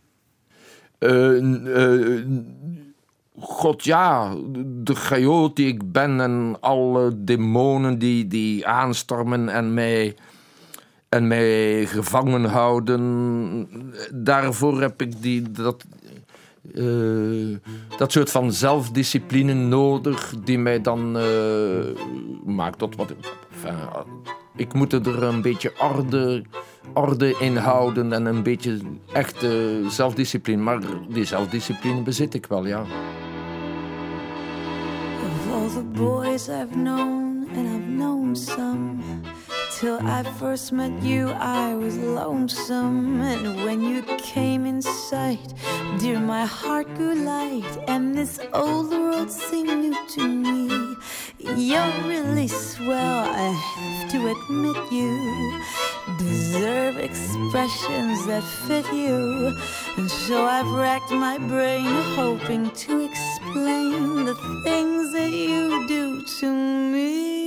God 3.40 3.84
ja, 3.84 4.36
de 4.66 4.96
chaot 4.96 5.56
die 5.56 5.68
ik 5.68 5.92
ben 5.92 6.22
en 6.22 6.58
alle 6.60 7.24
demonen 7.24 8.00
die, 8.00 8.28
die 8.28 8.68
aanstormen 8.68 9.50
en 9.50 9.74
mij, 9.74 10.16
en 11.10 11.28
mij 11.28 11.86
gevangen 11.86 12.46
houden. 12.46 13.70
Daarvoor 14.14 14.82
heb 14.82 15.02
ik 15.02 15.22
die, 15.22 15.52
dat, 15.52 15.86
uh, 16.74 17.58
dat 17.98 18.12
soort 18.12 18.32
van 18.32 18.54
zelfdiscipline 18.54 19.54
nodig 19.54 20.34
die 20.44 20.60
mij 20.60 20.82
dan 20.82 21.18
uh, 21.18 21.24
maakt 22.46 22.78
tot 22.78 22.96
wat. 22.96 23.14
Enfin, 23.54 23.76
ik 24.56 24.74
moet 24.74 24.94
er 24.94 25.24
een 25.24 25.42
beetje 25.42 25.72
orde, 25.80 26.44
orde 26.94 27.36
in 27.40 27.56
houden 27.56 28.14
en 28.14 28.26
een 28.26 28.44
beetje 28.44 28.80
echte 29.14 29.82
zelfdiscipline. 29.90 30.62
Maar 30.62 30.80
die 31.10 31.26
zelfdiscipline 31.26 32.02
bezit 32.02 32.34
ik 32.34 32.46
wel, 32.46 32.66
ja. 32.66 32.86
Of 35.66 35.74
the 35.74 35.84
boys 35.84 36.48
I've 36.48 36.68
known, 36.72 37.48
and 37.56 37.68
I've 37.68 37.96
known 37.96 38.36
some. 38.36 38.96
Till 39.80 40.00
I 40.08 40.24
first 40.40 40.72
met 40.72 41.04
you, 41.04 41.30
I 41.30 41.76
was 41.76 42.00
lonesome. 42.00 43.22
And 43.22 43.64
when 43.64 43.80
you 43.82 44.02
came 44.18 44.66
in 44.66 44.82
sight, 44.82 45.54
dear, 46.00 46.20
my 46.20 46.46
heart 46.46 46.88
grew 46.96 47.14
light. 47.14 47.78
And 47.88 48.18
this 48.18 48.40
old 48.54 48.90
world 48.90 49.30
seemed 49.30 49.78
new 49.84 49.96
to 50.16 50.28
me. 50.28 50.96
You're 51.38 51.94
really 52.08 52.48
swell, 52.48 53.20
I 53.30 53.50
have 53.50 54.12
to 54.14 54.18
admit 54.34 54.92
you 54.92 55.62
deserve 56.18 56.98
expressions 56.98 58.26
that 58.26 58.44
fit 58.66 58.92
you. 58.92 59.56
And 59.98 60.10
so 60.10 60.44
I've 60.46 60.72
racked 60.72 61.12
my 61.12 61.38
brain 61.38 61.86
hoping 62.16 62.72
to 62.72 63.02
explain 63.02 64.26
the 64.26 64.36
things 64.64 65.12
that 65.14 65.32
you 65.32 65.88
do 65.88 66.26
to 66.40 66.52
me. 66.52 67.47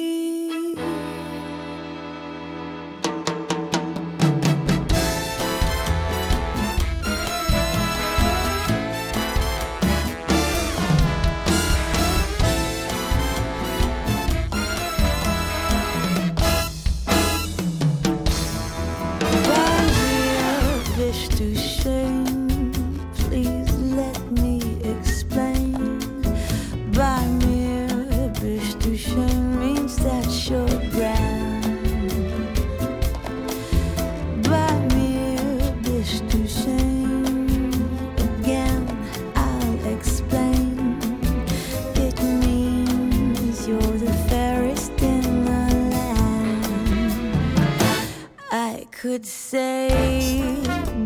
Could 49.01 49.25
say 49.25 49.89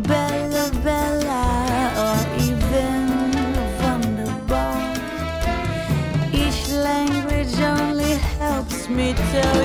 Bella 0.03 0.69
Bella 0.83 1.45
or 2.05 2.19
even 2.43 3.07
Wonderbar. 3.81 4.81
Each 6.33 6.69
language 6.71 7.57
only 7.61 8.15
helps 8.37 8.89
me 8.89 9.13
tell 9.31 9.64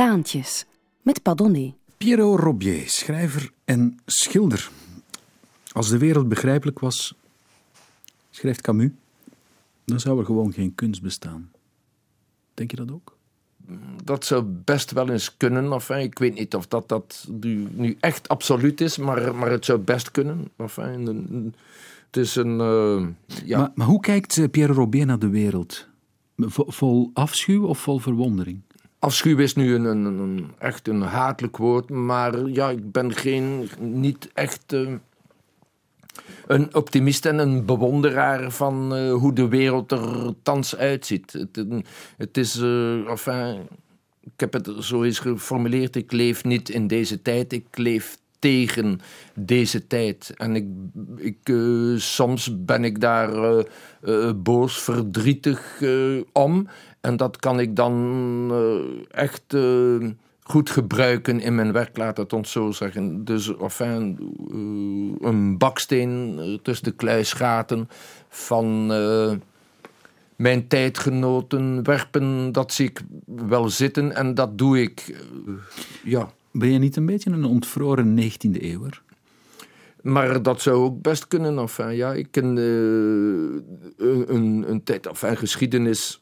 Titaantjes 0.00 0.64
met 1.02 1.22
Padonné. 1.22 1.74
Piero 1.96 2.36
Robier, 2.36 2.88
schrijver 2.88 3.50
en 3.64 3.98
schilder. 4.06 4.70
Als 5.72 5.88
de 5.88 5.98
wereld 5.98 6.28
begrijpelijk 6.28 6.78
was, 6.78 7.14
schrijft 8.30 8.60
Camus, 8.60 8.90
dan 9.84 10.00
zou 10.00 10.18
er 10.18 10.24
gewoon 10.24 10.52
geen 10.52 10.74
kunst 10.74 11.02
bestaan. 11.02 11.50
Denk 12.54 12.70
je 12.70 12.76
dat 12.76 12.90
ook? 12.92 13.16
Dat 14.04 14.24
zou 14.24 14.42
best 14.44 14.90
wel 14.92 15.08
eens 15.10 15.36
kunnen. 15.36 15.72
Enfin, 15.72 15.98
ik 15.98 16.18
weet 16.18 16.34
niet 16.34 16.54
of 16.54 16.66
dat, 16.66 16.88
dat 16.88 17.26
nu, 17.40 17.68
nu 17.72 17.96
echt 18.00 18.28
absoluut 18.28 18.80
is, 18.80 18.98
maar, 18.98 19.34
maar 19.34 19.50
het 19.50 19.64
zou 19.64 19.78
best 19.78 20.10
kunnen. 20.10 20.48
Enfin, 20.56 21.54
het 22.06 22.16
is 22.16 22.34
een. 22.36 22.60
eh, 22.60 23.06
ja. 23.46 23.58
Maar, 23.58 23.70
maar 23.74 23.86
hoe 23.86 24.00
kijkt 24.00 24.36
eh, 24.38 24.48
Piero 24.50 24.72
Robier 24.72 25.06
naar 25.06 25.18
de 25.18 25.28
wereld? 25.28 25.86
Vo- 26.36 26.64
Vol 26.70 27.10
afschuw 27.12 27.66
of 27.66 27.78
vol 27.78 27.98
verwondering? 27.98 28.60
Afschuw 29.00 29.38
is 29.38 29.54
nu 29.54 29.74
een, 29.74 29.84
een, 29.84 30.04
een- 30.04 30.50
echt 30.58 30.88
een 30.88 31.00
hatelijk 31.02 31.56
woord, 31.56 31.88
maar 31.90 32.46
ja, 32.48 32.70
ik 32.70 32.92
ben 32.92 33.14
geen, 33.14 33.68
niet 33.78 34.28
echt 34.34 34.72
eh, 34.72 34.92
een 36.46 36.74
optimist 36.74 37.26
en 37.26 37.38
een 37.38 37.64
bewonderaar 37.64 38.50
van 38.50 38.96
uh, 38.96 39.12
hoe 39.12 39.32
de 39.32 39.48
wereld 39.48 39.92
er 39.92 40.34
thans 40.42 40.76
uitziet. 40.76 41.32
Het, 41.32 41.64
het 42.16 42.36
is, 42.36 42.56
uh, 42.56 43.08
enfin, 43.10 43.58
ik 44.20 44.40
heb 44.40 44.52
het 44.52 44.70
zo 44.80 45.02
eens 45.02 45.18
geformuleerd, 45.18 45.96
ik 45.96 46.12
leef 46.12 46.44
niet 46.44 46.68
in 46.68 46.86
deze 46.86 47.22
tijd, 47.22 47.52
ik 47.52 47.66
leef 47.78 48.18
tegen 48.40 49.00
deze 49.34 49.86
tijd. 49.86 50.32
En 50.36 50.56
ik, 50.56 50.66
ik, 51.16 51.48
uh, 51.48 51.98
soms 51.98 52.64
ben 52.64 52.84
ik 52.84 53.00
daar 53.00 53.34
uh, 53.34 53.64
uh, 54.04 54.30
boos, 54.36 54.82
verdrietig 54.82 55.82
om. 56.32 56.68
En 57.00 57.16
dat 57.16 57.36
kan 57.36 57.60
ik 57.60 57.76
dan 57.76 58.52
echt 59.10 59.56
goed 60.42 60.70
gebruiken 60.70 61.40
in 61.40 61.54
mijn 61.54 61.72
werk, 61.72 61.96
laat 61.96 62.16
het 62.16 62.32
ons 62.32 62.50
zo 62.50 62.70
zeggen. 62.70 63.24
Dus 63.24 63.56
enfin, 63.56 64.18
een 65.20 65.58
baksteen 65.58 66.60
tussen 66.62 66.84
de 66.84 66.94
kluisgaten 66.94 67.88
van 68.28 68.86
mijn 70.36 70.68
tijdgenoten 70.68 71.82
werpen, 71.82 72.52
dat 72.52 72.72
zie 72.72 72.88
ik 72.88 73.00
wel 73.26 73.68
zitten 73.68 74.14
en 74.14 74.34
dat 74.34 74.58
doe 74.58 74.80
ik. 74.80 75.24
ja. 76.04 76.30
Ben 76.52 76.72
je 76.72 76.78
niet 76.78 76.96
een 76.96 77.06
beetje 77.06 77.30
een 77.30 77.44
ontvroren 77.44 78.18
19e 78.20 78.60
eeuwer? 78.60 79.02
Maar 80.02 80.42
dat 80.42 80.62
zou 80.62 80.76
ook 80.76 81.02
best 81.02 81.28
kunnen. 81.28 81.58
Enfin, 81.58 81.96
ja, 81.96 82.12
ik 82.12 82.26
ken 82.30 82.56
uh, 82.56 84.24
een, 84.28 84.64
een 84.68 84.82
tijd, 84.82 85.08
geschiedenis 85.14 86.20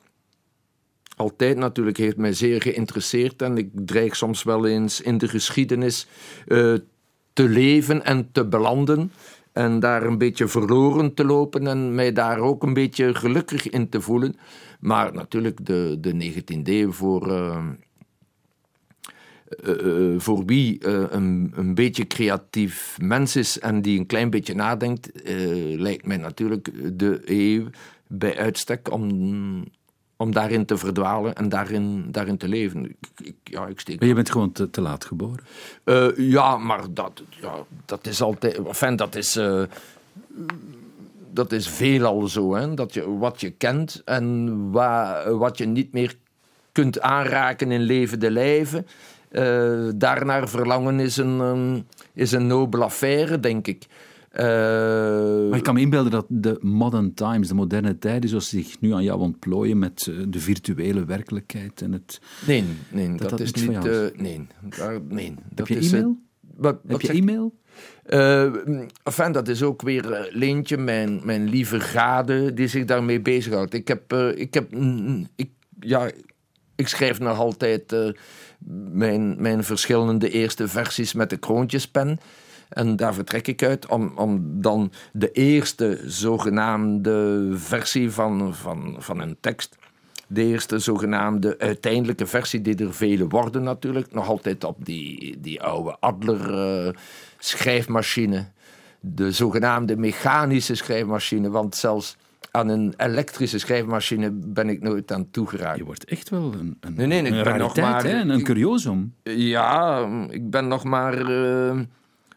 altijd 1.19 1.57
natuurlijk 1.57 1.97
heeft 1.97 2.17
mij 2.17 2.33
zeer 2.33 2.63
geïnteresseerd 2.63 3.43
en 3.43 3.59
ik 3.59 3.69
dreig 3.73 4.17
soms 4.17 4.43
wel 4.43 4.67
eens 4.67 5.01
in 5.01 5.19
de 5.19 5.29
geschiedenis 5.29 6.07
uh, 6.47 6.75
te 7.33 7.49
leven 7.49 8.05
en 8.05 8.29
te 8.33 8.47
belanden 8.47 9.13
en 9.53 9.81
daar 9.81 10.03
een 10.03 10.19
beetje 10.19 10.49
verloren 10.49 11.15
te 11.15 11.25
lopen 11.25 11.67
en 11.67 11.95
mij 11.95 12.13
daar 12.13 12.39
ook 12.39 12.63
een 12.63 12.75
beetje 12.75 13.15
gelukkig 13.15 13.69
in 13.69 13.89
te 13.89 14.01
voelen. 14.01 14.37
Maar 14.81 15.13
natuurlijk 15.15 15.67
de, 15.67 15.97
de 16.01 16.33
19e 16.33 16.63
eeuw 16.63 16.93
voor... 16.93 17.29
Uh, 17.29 17.67
uh, 19.65 20.21
voor 20.21 20.45
wie 20.45 20.87
uh, 20.87 21.05
een, 21.11 21.53
een 21.55 21.75
beetje 21.75 22.07
creatief 22.07 22.97
mens 23.01 23.37
is 23.37 23.59
en 23.59 23.83
die 23.83 23.99
een 23.99 24.07
klein 24.07 24.31
beetje 24.31 24.55
nadenkt, 24.55 25.11
lijkt 25.77 26.07
mij 26.07 26.17
natuurlijk 26.17 26.71
de 26.99 27.21
eeuw 27.25 27.65
bij 28.07 28.39
uitstek 28.39 28.93
om, 28.93 29.65
om 30.17 30.33
daarin 30.33 30.65
te 30.65 30.77
verdwalen 30.77 31.35
en 31.35 31.49
daarin, 31.49 32.07
daarin 32.11 32.37
te 32.37 32.49
leven. 32.49 32.85
Ik, 32.85 32.97
ik, 33.23 33.35
ja, 33.45 33.67
ik 33.67 33.81
steek 33.81 33.99
maar 33.99 34.09
je 34.09 34.15
bent 34.15 34.31
gewoon 34.31 34.53
te, 34.53 34.71
te 34.71 34.81
laat 34.81 35.05
geboren? 35.05 35.45
ja, 36.17 36.57
maar 36.57 36.83
dat, 36.91 37.23
ja, 37.41 37.55
dat 37.85 38.07
is 38.07 38.21
altijd. 38.21 38.57
Enfin, 38.57 38.97
dat 38.97 39.15
is. 39.15 39.41
dat 41.31 41.53
is 41.53 41.69
veelal 41.69 42.29
zo, 42.29 42.55
hè? 42.55 42.75
dat 42.75 42.95
je 42.95 43.19
wat 43.19 43.41
je 43.41 43.51
kent 43.51 44.03
en 44.05 44.71
wa, 44.71 45.31
wat 45.31 45.59
je 45.59 45.67
niet 45.67 45.93
meer 45.93 46.17
kunt 46.73 47.01
aanraken 47.01 47.73
in 47.73 47.81
levende 47.81 48.31
lijven. 48.31 48.87
Uh, 49.33 49.89
daarnaar 49.97 50.49
verlangen 50.49 51.01
is 51.01 51.17
een, 51.17 51.85
is 52.15 52.33
een 52.33 52.47
nobele 52.47 52.85
affaire, 52.85 53.41
denk 53.41 53.67
ik. 53.67 53.87
Uh, 54.33 55.49
maar 55.49 55.59
ik 55.59 55.63
kan 55.63 55.75
me 55.75 55.81
inbeelden 55.81 56.11
dat 56.11 56.27
de 56.29 56.57
modern 56.61 57.15
times, 57.15 57.49
de 57.49 57.55
moderne 57.55 57.99
tijden, 57.99 58.29
zoals 58.29 58.49
zich 58.49 58.81
nu 58.81 58.93
aan 58.93 59.03
jou 59.03 59.21
ontplooien 59.21 59.79
met 59.79 60.07
eh, 60.11 60.25
de 60.29 60.41
virtuele 60.41 61.05
werkelijkheid 61.05 61.83
en 61.83 61.93
het... 61.93 62.21
Nee, 62.47 62.65
nee 62.91 63.17
dat, 63.17 63.31
dat, 63.31 63.41
is 63.41 63.53
niet... 63.53 63.87
Uh, 63.87 64.07
nee, 64.17 64.47
daar, 64.77 65.01
nee. 65.09 65.35
Dat 65.51 65.69
Heb 65.69 65.79
je 65.83 65.89
e-mail? 65.89 66.19
Wat, 66.57 66.79
Heb 66.87 67.01
je 67.01 67.13
e-mail? 67.13 67.55
Uh, 68.07 68.55
enfin, 69.03 69.33
dat 69.33 69.49
is 69.49 69.63
ook 69.63 69.83
weer 69.83 70.29
Leentje, 70.33 70.77
mijn, 70.77 71.21
mijn 71.25 71.49
lieve 71.49 71.81
gade, 71.81 72.55
die 72.55 72.67
zich 72.67 72.85
daarmee 72.85 73.21
bezighoudt. 73.21 73.75
Ik 73.75 73.89
heb... 73.89 74.13
ik 74.37 74.55
heb 74.55 74.73
ik, 75.37 75.51
ja, 75.81 76.11
ik 76.79 76.89
schrijf 76.89 77.19
nog 77.19 77.39
altijd 77.39 77.95
mijn, 78.93 79.43
mijn 79.43 79.65
verschillende 79.65 80.31
eerste 80.31 80.69
versies 80.69 81.13
met 81.13 81.31
de 81.31 81.37
kroontjespen. 81.37 82.21
En 82.69 82.97
daar 82.97 83.15
vertrek 83.15 83.47
ik 83.47 83.63
uit 83.63 83.87
om, 83.87 84.13
om 84.15 84.61
dan 84.61 84.93
de 85.13 85.31
eerste 85.31 86.01
zogenaamde 86.05 87.49
versie 87.55 88.11
van, 88.11 88.55
van, 88.55 88.97
van 88.99 89.21
een 89.21 89.37
tekst. 89.41 89.77
De 90.27 90.45
eerste 90.45 90.79
zogenaamde 90.79 91.59
uiteindelijke 91.59 92.27
versie, 92.27 92.61
die 92.61 92.77
er 92.77 92.95
vele 92.95 93.29
worden 93.29 93.63
natuurlijk. 93.63 94.13
Nog 94.13 94.29
altijd 94.29 94.65
op 94.65 94.85
die, 94.85 95.39
die 95.41 95.63
oude 95.63 95.97
Adler 96.01 96.51
uh, 96.87 96.93
schrijfmachine. 97.39 98.47
De 99.01 99.33
zogenaamde 99.33 99.97
mechanische 99.97 100.75
schrijfmachine. 100.75 101.51
Want 101.51 101.75
zelfs 101.77 102.17
aan 102.51 102.69
een 102.69 102.95
elektrische 102.97 103.59
schrijfmachine 103.59 104.31
ben 104.31 104.69
ik 104.69 104.83
nooit 104.83 105.13
aan 105.13 105.31
toegeraakt. 105.31 105.79
Je 105.79 105.85
wordt 105.85 106.05
echt 106.05 106.29
wel 106.29 106.53
een, 106.53 106.77
een, 106.81 106.95
nee, 106.95 107.07
nee, 107.07 107.23
ik 107.23 107.33
een 107.33 107.43
ben 107.43 107.59
nog 107.59 107.77
maar, 107.77 108.05
hè? 108.05 108.21
een, 108.21 108.43
curiosum. 108.43 109.15
Ja, 109.23 110.07
ik 110.31 110.51
ben 110.51 110.69
nog 110.69 110.85
maar 110.85 111.31
uh, 111.31 111.81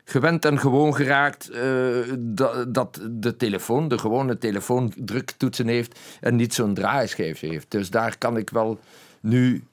gewend 0.03 0.45
en 0.45 0.59
gewoon 0.59 0.95
geraakt 0.95 1.51
uh, 1.53 1.97
dat, 2.19 2.73
dat, 2.73 3.01
de 3.11 3.35
telefoon, 3.35 3.87
de 3.87 3.97
gewone 3.97 4.37
telefoon, 4.37 4.93
druktoetsen 4.95 5.67
heeft 5.67 5.99
en 6.19 6.35
niet 6.35 6.53
zo'n 6.53 6.73
draaischijf 6.73 7.39
heeft. 7.39 7.71
Dus 7.71 7.89
daar 7.89 8.17
kan 8.17 8.37
ik 8.37 8.49
wel 8.49 8.79
nu 9.19 9.63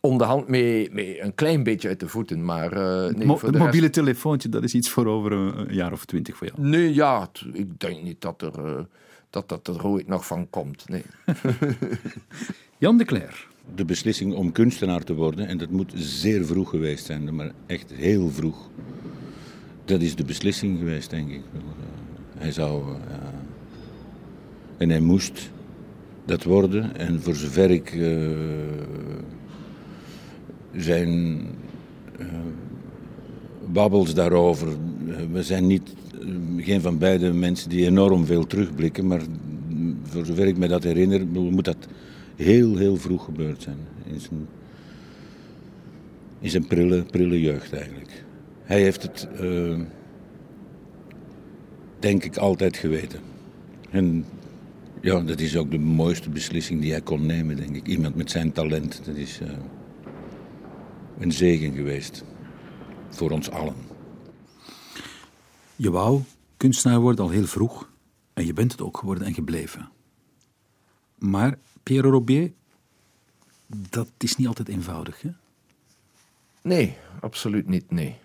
onderhand 0.00 0.48
mee, 0.48 0.88
mee 0.92 1.22
een 1.22 1.34
klein 1.34 1.62
beetje 1.62 1.88
uit 1.88 2.00
de 2.00 2.08
voeten. 2.08 2.44
Maar, 2.44 2.72
uh, 2.72 3.14
nee, 3.14 3.26
Mo 3.26 3.38
het 3.40 3.58
mobiele 3.58 3.90
telefoontje, 3.90 4.48
dat 4.48 4.64
is 4.64 4.74
iets 4.74 4.90
voor 4.90 5.06
over 5.06 5.32
een 5.32 5.74
jaar 5.74 5.92
of 5.92 6.04
twintig 6.04 6.36
voor 6.36 6.46
jou. 6.46 6.68
Nee, 6.68 6.94
ja, 6.94 7.30
ik 7.52 7.80
denk 7.80 8.02
niet 8.02 8.20
dat 8.20 8.42
er 8.42 8.86
dat 9.30 9.48
dat 9.48 9.66
er 9.66 9.86
ooit 9.86 10.06
nog 10.06 10.26
van 10.26 10.50
komt. 10.50 10.88
Nee. 10.88 11.04
Jan 12.78 12.96
de 12.96 13.04
Cler. 13.04 13.46
De 13.74 13.84
beslissing 13.84 14.34
om 14.34 14.52
kunstenaar 14.52 15.04
te 15.04 15.14
worden, 15.14 15.46
en 15.46 15.58
dat 15.58 15.70
moet 15.70 15.92
zeer 15.94 16.46
vroeg 16.46 16.70
geweest 16.70 17.04
zijn, 17.04 17.34
maar 17.34 17.52
echt 17.66 17.92
heel 17.92 18.30
vroeg. 18.30 18.70
Dat 19.84 20.00
is 20.00 20.16
de 20.16 20.24
beslissing 20.24 20.78
geweest, 20.78 21.10
denk 21.10 21.30
ik. 21.30 21.42
Eh, 21.54 21.60
hij 22.38 22.52
zou. 22.52 22.88
Uh, 22.88 22.96
en 24.76 24.88
hij 24.88 25.00
moest 25.00 25.50
dat 26.24 26.44
worden. 26.44 26.96
En 26.96 27.22
voor 27.22 27.34
zover 27.34 27.70
ik 27.70 27.92
uh, 27.92 28.28
zijn 30.72 31.40
babbels 33.66 34.14
daarover. 34.14 34.68
We 35.32 35.42
zijn 35.42 35.66
niet 35.66 35.94
geen 36.56 36.80
van 36.80 36.98
beide 36.98 37.32
mensen 37.32 37.68
die 37.68 37.86
enorm 37.86 38.26
veel 38.26 38.46
terugblikken, 38.46 39.06
maar 39.06 39.20
voor 40.02 40.26
zover 40.26 40.46
ik 40.46 40.56
me 40.56 40.68
dat 40.68 40.82
herinner, 40.82 41.26
moet 41.26 41.64
dat 41.64 41.88
heel, 42.36 42.76
heel 42.76 42.96
vroeg 42.96 43.24
gebeurd 43.24 43.62
zijn. 43.62 43.78
In 44.06 44.20
zijn, 44.20 44.46
in 46.40 46.50
zijn 46.50 46.66
prille, 46.66 47.02
prille 47.02 47.40
jeugd 47.40 47.72
eigenlijk. 47.72 48.24
Hij 48.62 48.80
heeft 48.82 49.02
het, 49.02 49.28
uh, 49.40 49.78
denk 51.98 52.24
ik, 52.24 52.36
altijd 52.36 52.76
geweten. 52.76 53.20
En 53.90 54.24
ja, 55.00 55.20
dat 55.20 55.40
is 55.40 55.56
ook 55.56 55.70
de 55.70 55.78
mooiste 55.78 56.30
beslissing 56.30 56.80
die 56.80 56.90
hij 56.90 57.00
kon 57.00 57.26
nemen, 57.26 57.56
denk 57.56 57.76
ik. 57.76 57.86
Iemand 57.86 58.14
met 58.14 58.30
zijn 58.30 58.52
talent, 58.52 59.00
dat 59.04 59.16
is 59.16 59.40
uh, 59.42 59.48
een 61.18 61.32
zegen 61.32 61.72
geweest. 61.72 62.24
Voor 63.08 63.30
ons 63.30 63.50
allen. 63.50 63.87
Je 65.78 65.90
wou 65.90 66.22
kunstenaar 66.56 67.00
worden 67.00 67.24
al 67.24 67.30
heel 67.30 67.46
vroeg. 67.46 67.90
En 68.32 68.46
je 68.46 68.52
bent 68.52 68.72
het 68.72 68.80
ook 68.80 68.98
geworden 68.98 69.26
en 69.26 69.34
gebleven. 69.34 69.90
Maar 71.18 71.58
Pierre 71.82 72.08
Robier, 72.08 72.52
dat 73.66 74.08
is 74.18 74.36
niet 74.36 74.46
altijd 74.46 74.68
eenvoudig, 74.68 75.22
hè? 75.22 75.30
Nee, 76.62 76.96
absoluut 77.20 77.68
niet, 77.68 77.90
nee. 77.90 78.16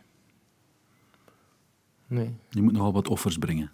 Nee. 2.07 2.33
Je 2.49 2.61
moet 2.61 2.73
nogal 2.73 2.93
wat 2.93 3.07
offers 3.07 3.37
brengen. 3.37 3.71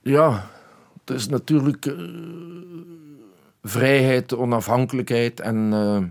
Ja, 0.00 0.50
het 1.04 1.16
is 1.16 1.28
natuurlijk 1.28 1.86
uh, 1.86 2.80
vrijheid, 3.62 4.34
onafhankelijkheid 4.34 5.40
en 5.40 5.72
uh, 5.72 6.04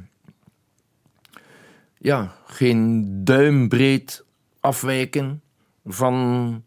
ja, 1.98 2.36
geen 2.46 3.06
duimbreed 3.24 4.24
afwijken 4.60 5.43
van 5.86 6.64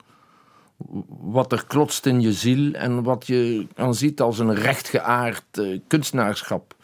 wat 1.21 1.53
er 1.53 1.65
klotst 1.67 2.07
in 2.07 2.21
je 2.21 2.33
ziel 2.33 2.73
en 2.73 3.03
wat 3.03 3.27
je 3.27 3.67
dan 3.75 3.95
ziet 3.95 4.21
als 4.21 4.39
een 4.39 4.55
rechtgeaard 4.55 5.59
uh, 5.59 5.81
kunstenaarschap. 5.87 6.75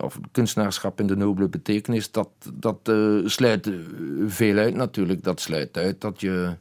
of 0.00 0.18
kunstenaarschap 0.32 1.00
in 1.00 1.06
de 1.06 1.16
nobele 1.16 1.48
betekenis, 1.48 2.10
dat, 2.10 2.28
dat 2.54 2.88
uh, 2.88 3.26
sluit 3.28 3.66
eh, 3.66 3.74
veel 4.26 4.56
uit 4.56 4.74
natuurlijk. 4.74 5.22
Dat 5.22 5.40
sluit 5.40 5.76
uit 5.76 6.00
dat 6.00 6.20
je, 6.20 6.56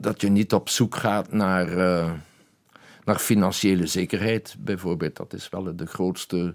dat 0.00 0.20
je 0.20 0.28
niet 0.28 0.52
op 0.52 0.68
zoek 0.68 0.94
gaat 0.96 1.32
naar, 1.32 1.68
naar 3.04 3.18
financiële 3.18 3.86
zekerheid, 3.86 4.56
bijvoorbeeld. 4.58 5.16
Dat 5.16 5.32
is 5.32 5.48
wel 5.48 5.76
de 5.76 5.86
grootste. 5.86 6.54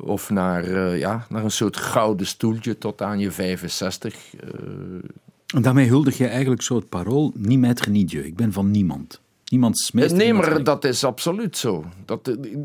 of 0.00 0.30
naar, 0.30 0.96
ja, 0.96 1.26
naar 1.28 1.44
een 1.44 1.50
soort 1.50 1.76
gouden 1.76 2.26
stoeltje 2.26 2.78
tot 2.78 3.02
aan 3.02 3.18
je 3.18 3.30
65. 3.30 4.14
En 5.52 5.62
daarmee 5.62 5.88
huldig 5.88 6.18
je 6.18 6.26
eigenlijk 6.26 6.62
zo 6.62 6.76
het 6.76 6.88
parool, 6.88 7.32
niet 7.34 7.58
met 7.58 7.80
genietje. 7.80 8.26
Ik 8.26 8.36
ben 8.36 8.52
van 8.52 8.70
niemand. 8.70 9.20
Niemands 9.44 9.90
meester. 9.90 10.16
Nee, 10.16 10.32
maar 10.32 10.64
dat 10.64 10.84
is 10.84 11.04
absoluut 11.04 11.56
zo. 11.56 11.84
Dat, 12.04 12.28
eh, 12.28 12.58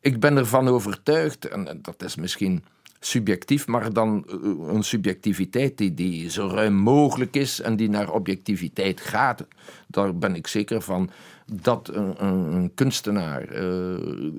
ik 0.00 0.20
ben 0.20 0.36
ervan 0.36 0.68
overtuigd, 0.68 1.48
en 1.48 1.78
dat 1.82 2.02
is 2.02 2.14
misschien 2.14 2.64
subjectief, 3.00 3.66
maar 3.66 3.92
dan 3.92 4.24
eh, 4.28 4.74
een 4.74 4.82
subjectiviteit 4.82 5.78
die, 5.78 5.94
die 5.94 6.30
zo 6.30 6.46
ruim 6.46 6.74
mogelijk 6.74 7.36
is 7.36 7.60
en 7.60 7.76
die 7.76 7.88
naar 7.88 8.12
objectiviteit 8.12 9.00
gaat. 9.00 9.46
Daar 9.86 10.16
ben 10.16 10.34
ik 10.34 10.46
zeker 10.46 10.80
van 10.80 11.10
dat 11.52 11.88
een, 11.88 12.24
een, 12.24 12.52
een 12.52 12.74
kunstenaar 12.74 13.48
eh, 13.48 14.32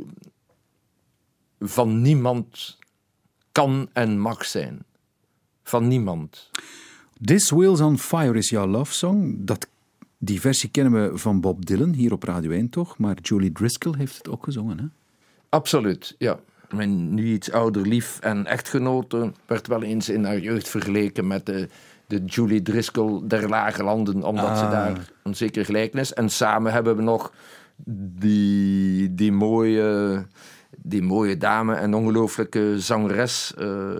van 1.59 2.01
niemand 2.01 2.77
kan 3.51 3.89
en 3.93 4.19
mag 4.19 4.45
zijn. 4.45 4.85
Van 5.63 5.87
niemand. 5.87 6.49
This 7.23 7.49
Wheels 7.49 7.81
on 7.81 7.97
Fire 7.99 8.37
is 8.37 8.49
jouw 8.49 8.67
love 8.67 8.93
song. 8.93 9.35
Dat, 9.37 9.67
die 10.17 10.41
versie 10.41 10.69
kennen 10.69 11.11
we 11.11 11.17
van 11.17 11.41
Bob 11.41 11.65
Dylan, 11.65 11.93
hier 11.93 12.11
op 12.13 12.23
Radio 12.23 12.51
1 12.51 12.69
toch? 12.69 12.97
Maar 12.97 13.15
Julie 13.21 13.51
Driscoll 13.51 13.93
heeft 13.97 14.17
het 14.17 14.29
ook 14.29 14.43
gezongen, 14.43 14.79
hè? 14.79 14.85
Absoluut, 15.49 16.15
ja. 16.17 16.39
Mijn 16.75 17.13
nu 17.13 17.25
iets 17.33 17.51
ouder 17.51 17.87
lief 17.87 18.19
en 18.19 18.45
echtgenote 18.45 19.31
werd 19.45 19.67
wel 19.67 19.83
eens 19.83 20.09
in 20.09 20.23
haar 20.23 20.39
jeugd 20.39 20.69
vergeleken 20.69 21.27
met 21.27 21.45
de, 21.45 21.67
de 22.07 22.25
Julie 22.25 22.61
Driscoll 22.61 23.21
der 23.27 23.49
Lage 23.49 23.83
Landen, 23.83 24.23
omdat 24.23 24.57
ze 24.57 24.63
Ah. 24.63 24.71
daar 24.71 25.11
een 25.23 25.35
zekere 25.35 25.65
gelijkenis. 25.65 26.13
En 26.13 26.29
samen 26.29 26.71
hebben 26.73 26.95
we 26.95 27.01
nog 27.01 27.33
die, 28.19 29.15
die, 29.15 29.31
mooie, 29.31 30.25
die 30.83 31.01
mooie 31.01 31.37
dame 31.37 31.73
en 31.75 31.93
ongelooflijke 31.93 32.79
zangeres 32.79 33.53
eh, 33.57 33.91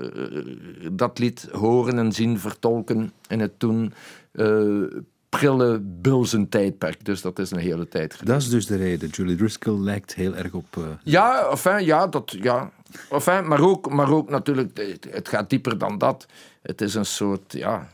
dat 0.92 1.20
lied 1.20 1.48
horen 1.52 1.98
en 1.98 2.12
zien 2.12 2.40
vertolken 2.40 3.12
in 3.28 3.40
het 3.40 3.60
toen 3.60 3.94
eh, 4.32 4.82
prille 5.30 5.80
bulzentijdperk. 5.84 7.06
Dus 7.06 7.22
dat 7.22 7.40
is 7.40 7.52
een 7.52 7.60
hele 7.60 7.88
tijd 7.88 8.14
geleden. 8.14 8.34
Dat 8.34 8.42
is 8.44 8.50
dus 8.50 8.66
de 8.66 8.76
reden. 8.76 9.10
Julie 9.10 9.36
Driscoll 9.36 9.80
lijkt 9.80 10.14
heel 10.16 10.36
erg 10.36 10.54
op... 10.54 10.78
eh, 10.78 10.84
Ja, 11.04 11.48
enfin, 11.50 11.86
ja, 11.86 12.08
dat, 12.08 12.36
ja. 12.42 12.72
Enfin, 13.10 13.48
maar, 13.48 13.62
ook, 13.62 13.90
maar 13.90 14.12
ook 14.12 14.30
natuurlijk, 14.30 14.78
het- 15.12 15.28
gaat 15.28 15.50
dieper 15.50 15.78
dan 15.78 15.98
dat. 15.98 16.26
Het 16.62 16.82
is 16.82 16.94
een 16.96 17.06
soort, 17.06 17.54
ja, 17.54 17.88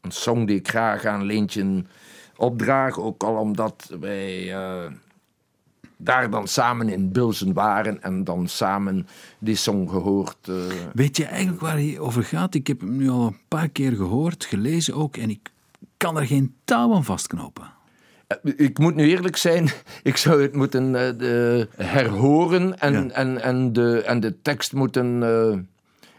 een 0.00 0.10
song 0.12 0.44
die 0.46 0.56
ik 0.58 0.68
graag 0.68 1.04
aan 1.04 1.24
Leentje 1.24 1.84
opdraag. 2.36 2.98
Ook 2.98 3.22
al 3.22 3.34
omdat 3.36 3.90
wij 4.00 4.54
daar 6.02 6.30
dan 6.30 6.48
samen 6.48 6.88
in 6.88 7.12
Bilzen 7.12 7.52
waren 7.52 8.02
en 8.02 8.24
dan 8.24 8.48
samen 8.48 9.06
die 9.38 9.56
song 9.56 9.88
gehoord. 9.88 10.48
eh. 10.48 10.54
Weet 10.92 11.16
je 11.16 11.24
eigenlijk 11.24 11.60
waar 11.60 11.74
hij 11.76 11.98
over 11.98 12.24
gaat? 12.24 12.54
Ik 12.54 12.66
heb 12.66 12.80
hem 12.80 12.96
nu 12.96 13.08
al 13.08 13.26
een 13.26 13.38
paar 13.48 13.68
keer 13.68 13.92
gehoord, 13.96 14.44
gelezen 14.44 14.94
ook, 14.94 15.16
en 15.16 15.30
ik 15.30 15.50
kan 15.96 16.16
er 16.18 16.26
geen 16.26 16.54
touw 16.64 16.94
aan 16.94 17.04
vastknopen. 17.04 17.64
Eh, 18.26 18.36
Ik 18.56 18.78
moet 18.78 18.94
nu 18.94 19.08
eerlijk 19.08 19.36
zijn, 19.36 19.68
ik 20.02 20.16
zou 20.16 20.42
het 20.42 20.54
moeten 20.54 20.94
eh, 21.20 21.64
herhoren 21.86 22.78
en, 22.80 22.92
Ja. 22.92 23.08
en, 23.08 23.42
en, 23.42 23.72
de, 23.72 24.02
en 24.02 24.20
de 24.20 24.42
tekst 24.42 24.72
moeten. 24.72 25.22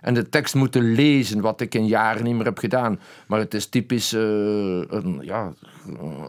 en 0.01 0.13
de 0.13 0.29
tekst 0.29 0.55
moeten 0.55 0.83
lezen, 0.93 1.41
wat 1.41 1.61
ik 1.61 1.75
in 1.75 1.87
jaren 1.87 2.23
niet 2.23 2.35
meer 2.35 2.45
heb 2.45 2.57
gedaan. 2.57 2.99
Maar 3.27 3.39
het 3.39 3.53
is 3.53 3.65
typisch 3.67 4.11
een, 4.11 5.19
ja, 5.21 5.53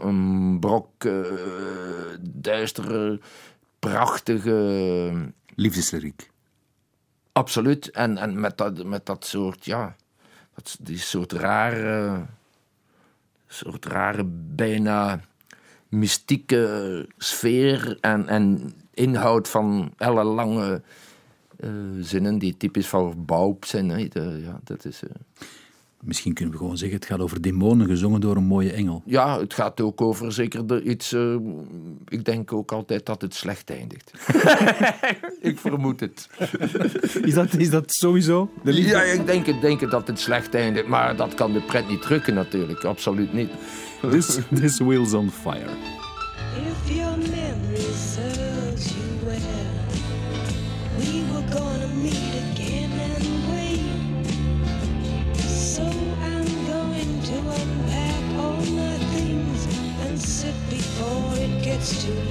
een 0.02 0.56
brok 0.60 0.88
duistere, 2.42 3.20
prachtige. 3.78 5.32
Liefdeslyriek. 5.54 6.30
Absoluut. 7.32 7.90
En, 7.90 8.18
en 8.18 8.40
met, 8.40 8.56
dat, 8.58 8.84
met 8.84 9.06
dat 9.06 9.24
soort, 9.24 9.64
ja, 9.64 9.96
dat, 10.54 10.76
die 10.80 10.98
soort 10.98 11.32
rare, 11.32 12.26
soort 13.46 13.84
rare, 13.84 14.24
bijna 14.54 15.20
mystieke 15.88 17.06
sfeer 17.18 17.98
en, 18.00 18.28
en 18.28 18.74
inhoud 18.94 19.48
van 19.48 19.94
ellenlange 19.96 20.82
eh 21.56 21.70
zinnen 22.00 22.38
die 22.38 22.56
typisch 22.56 22.86
voor 22.86 23.16
Baub 23.16 23.64
zijn. 23.64 23.88
Hè. 23.88 24.08
De- 24.08 24.40
ja, 24.44 24.60
dat 24.64 24.84
is, 24.84 25.02
eh, 25.02 25.10
Misschien 26.04 26.32
kunnen 26.34 26.52
we 26.54 26.60
gewoon 26.60 26.76
zeggen, 26.76 26.96
het 26.98 27.06
gaat 27.06 27.20
over 27.20 27.40
demonen 27.42 27.86
gezongen 27.86 28.20
door 28.20 28.36
een 28.36 28.44
mooie 28.44 28.72
engel. 28.72 29.02
ja, 29.06 29.38
het 29.40 29.54
gaat 29.54 29.80
ook 29.80 30.00
over 30.00 30.32
zeker 30.32 30.66
de, 30.66 30.82
iets. 30.82 31.12
eh, 31.12 31.34
ik 32.08 32.24
denk 32.24 32.52
ook 32.52 32.72
altijd 32.72 33.06
dat 33.06 33.22
het 33.22 33.34
slecht 33.34 33.70
eindigt. 33.70 34.12
ik 35.50 35.58
vermoed 35.58 36.00
het. 36.00 36.28
Is 37.22 37.34
dat, 37.34 37.54
is 37.56 37.70
dat 37.70 37.92
sowieso? 37.94 38.50
De 38.62 38.72
liefde? 38.72 38.90
Ja, 38.90 39.02
ik 39.02 39.26
denk, 39.26 39.46
het- 39.46 39.60
denk 39.60 39.80
het 39.80 39.90
dat 39.90 40.06
het 40.06 40.20
slecht 40.20 40.54
eindigt, 40.54 40.86
maar 40.86 41.16
dat 41.16 41.34
kan 41.34 41.52
de 41.52 41.60
pret 41.62 41.88
niet 41.88 42.02
drukken 42.02 42.34
natuurlijk, 42.34 42.84
absoluut 42.84 43.32
niet. 43.32 43.50
This, 44.10 44.38
this 44.54 44.78
Wheels 44.78 45.12
on 45.12 45.30
Fire. 45.30 45.70
it's 61.82 62.04
too 62.04 62.21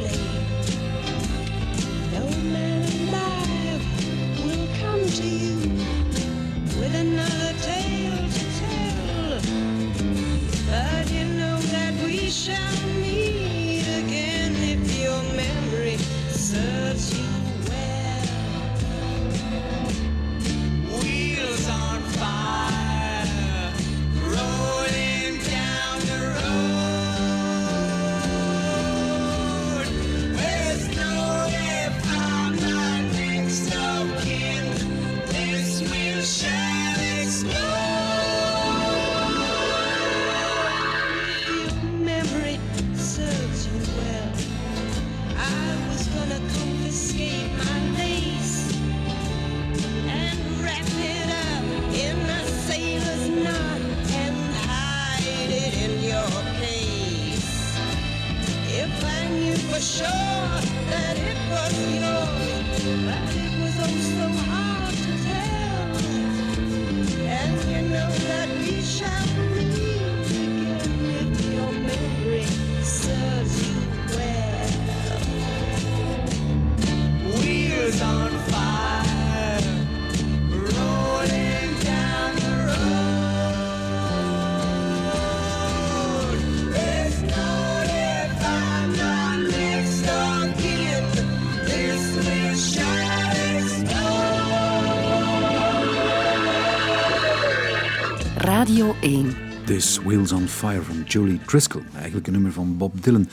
Wheels 99.97 100.31
on 100.31 100.47
Fire 100.47 100.81
van 100.81 101.03
Julie 101.03 101.39
Driscoll. 101.45 101.83
Eigenlijk 101.93 102.27
een 102.27 102.33
nummer 102.33 102.51
van 102.51 102.77
Bob 102.77 103.03
Dylan. 103.03 103.29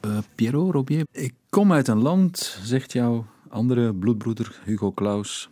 Eh 0.00 0.18
Pierrot 0.34 0.72
Robier, 0.72 1.06
ik 1.10 1.34
kom 1.48 1.72
uit 1.72 1.88
een 1.88 2.02
land, 2.02 2.58
zegt 2.62 2.92
jouw 2.92 3.26
andere 3.48 3.94
bloedbroeder 3.94 4.60
Hugo 4.64 4.92
Claus, 4.92 5.48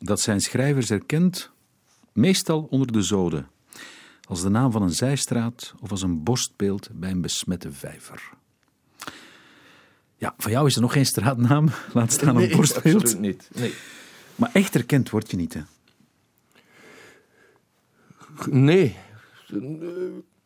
dat 0.00 0.20
zijn 0.20 0.40
schrijvers 0.40 0.90
erkent, 0.90 1.50
meestal 2.12 2.66
onder 2.70 2.92
de 2.92 3.02
zoden, 3.02 3.48
als 4.28 4.42
de 4.42 4.48
naam 4.48 4.72
van 4.72 4.82
een 4.82 4.94
zijstraat 4.94 5.74
of 5.80 5.90
als 5.90 6.02
een 6.02 6.22
borstbeeld 6.22 6.88
bij 6.92 7.10
een 7.10 7.20
besmette 7.20 7.72
vijver. 7.72 8.30
Ja, 10.16 10.34
van 10.38 10.50
jou 10.50 10.66
is 10.66 10.74
er 10.74 10.80
nog 10.80 10.92
geen 10.92 11.06
straatnaam, 11.06 11.68
laat 11.94 12.12
staan 12.12 12.36
een 12.36 12.50
borstbeeld. 12.56 13.02
absoluut 13.02 13.20
niet. 13.20 13.50
Nee. 13.54 13.74
Maar 14.36 14.50
echt 14.52 14.74
erkend 14.74 15.10
word 15.10 15.30
je 15.30 15.36
niet, 15.36 15.54
hè? 15.54 15.60
Nee. 18.50 18.96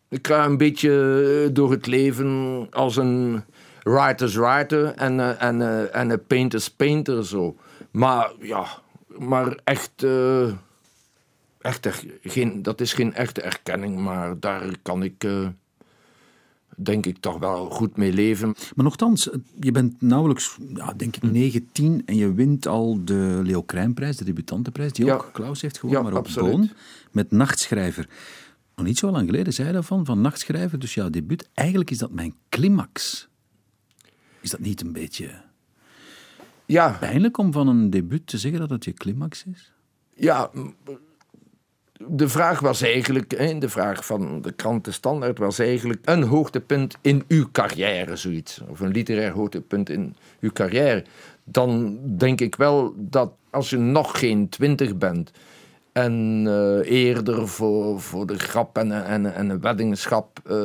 Ik 0.09 0.27
ga 0.27 0.45
een 0.45 0.57
beetje 0.57 1.51
door 1.53 1.71
het 1.71 1.87
leven 1.87 2.67
als 2.71 2.97
een 2.97 3.43
writer's 3.83 4.35
writer 4.35 4.85
en, 4.95 5.21
eh, 5.21 5.43
en, 5.43 5.61
eh, 5.63 5.97
en 5.97 6.11
een 6.11 6.25
painter's 6.27 6.71
painter 6.71 7.27
zo. 7.27 7.57
Maar 7.91 8.31
ja, 8.41 8.67
maar 9.19 9.59
echt, 9.65 10.03
eh, 10.03 10.53
echt 11.61 11.87
er- 11.87 12.05
geen, 12.23 12.63
dat 12.63 12.81
is 12.81 12.93
geen 12.93 13.15
echte 13.15 13.41
erkenning, 13.43 13.99
maar 13.99 14.41
daar 14.41 14.63
kan 14.83 15.03
ik, 15.03 15.25
eh, 15.25 15.49
denk 16.77 17.07
ik, 17.07 17.17
toch 17.21 17.39
wel 17.39 17.71
goed 17.71 17.97
mee 17.97 18.13
leven. 18.13 18.55
Maar 18.75 18.85
nogthans, 18.85 19.29
je 19.61 19.73
bent 19.73 20.03
nauwelijks, 20.03 20.57
ja, 20.75 20.93
denk 20.97 21.17
ik, 21.17 21.23
19 21.23 22.03
en 22.07 22.17
je 22.17 22.33
wint 22.35 22.67
al 22.67 23.01
de 23.05 23.41
Leo 23.45 23.63
Krijnprijs, 23.63 24.17
de 24.17 24.25
debutantenprijs, 24.25 24.93
die 24.93 25.05
Ja. 25.07 25.15
ook 25.15 25.31
Klaus 25.33 25.61
heeft 25.63 25.79
gewonnen, 25.79 26.03
Ja, 26.05 26.09
maar 26.11 26.19
ook 26.19 26.25
absoluut. 26.27 26.51
Boon, 26.51 26.71
met 27.11 27.31
Nachtschrijver. 27.31 28.09
Nog 28.77 28.87
niet 28.87 28.99
zo 28.99 29.11
lang 29.11 29.27
geleden 29.27 29.53
zei 29.53 29.67
je 29.67 29.73
daarvan, 29.73 30.05
van 30.05 30.21
Nachtschrijver, 30.21 30.79
dus 30.79 30.95
jouw 30.95 31.11
debuut. 31.11 31.49
Eigenlijk 31.55 31.91
is 31.91 31.99
dat 31.99 32.11
mijn 32.11 32.35
climax. 32.49 33.29
Is 34.41 34.51
dat 34.51 34.61
niet 34.61 34.81
een 34.81 34.93
beetje 34.93 35.31
Ja, 36.67 36.97
pijnlijk 37.01 37.39
om 37.39 37.53
van 37.53 37.69
een 37.69 37.91
debuut 37.91 38.27
te 38.27 38.39
zeggen 38.39 38.61
dat 38.61 38.71
het 38.71 38.85
je 38.85 38.93
climax 38.93 39.45
is? 39.45 39.73
Ja, 40.15 40.51
de 42.09 42.29
vraag 42.29 42.61
was 42.61 42.83
eigenlijk, 42.83 43.61
de 43.61 43.69
vraag 43.69 44.07
van 44.07 44.43
de 44.43 44.53
krant 44.53 44.85
De 44.85 44.93
Standaard 44.93 45.39
was 45.39 45.59
eigenlijk 45.59 46.01
een 46.05 46.23
hoogtepunt 46.23 46.97
in 47.01 47.25
uw 47.29 47.49
carrière, 47.53 48.17
zoiets. 48.17 48.61
Of 48.69 48.81
een 48.81 48.93
literair 48.93 49.33
hoogtepunt 49.33 49.91
in 49.91 50.17
uw 50.41 50.51
carrière. 50.53 51.05
Dan 51.45 51.99
denk 52.17 52.41
ik 52.41 52.55
wel 52.55 52.95
dat 52.97 53.33
als 53.51 53.71
je 53.71 53.77
nog 53.77 54.19
geen 54.19 54.49
twintig 54.49 54.97
bent 54.97 55.31
en 55.97 56.45
eh, 56.47 56.91
eerder 56.91 57.49
voor, 57.49 58.01
voor 58.01 58.27
de 58.27 58.39
grap 58.39 58.79
en, 58.79 59.05
en, 59.05 59.35
en 59.35 59.51
een 59.51 59.61
weddingschap 59.61 60.39
eh, 60.47 60.57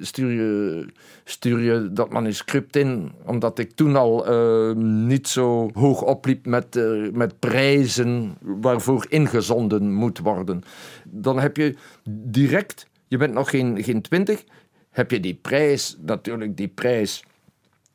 stuur, 0.00 0.30
je, 0.30 0.86
stuur 1.24 1.60
je 1.60 1.92
dat 1.92 2.10
manuscript 2.10 2.76
in. 2.76 3.12
Omdat 3.26 3.58
ik 3.58 3.72
toen 3.72 3.96
al 3.96 4.26
eh, 4.26 4.74
niet 4.84 5.28
zo 5.28 5.70
hoog 5.72 6.02
opliep 6.02 6.46
met, 6.46 6.80
met 7.12 7.38
prijzen 7.38 8.36
waarvoor 8.40 9.06
ingezonden 9.08 9.92
moet 9.92 10.18
worden. 10.18 10.62
Dan 11.04 11.38
heb 11.38 11.56
je 11.56 11.76
direct, 12.10 12.88
je 13.08 13.16
bent 13.16 13.34
nog 13.34 13.50
geen, 13.50 13.82
geen 13.82 14.02
twintig, 14.02 14.44
heb 14.90 15.10
je 15.10 15.20
die 15.20 15.38
prijs, 15.42 15.96
natuurlijk 16.00 16.56
die 16.56 16.68
prijs 16.68 17.24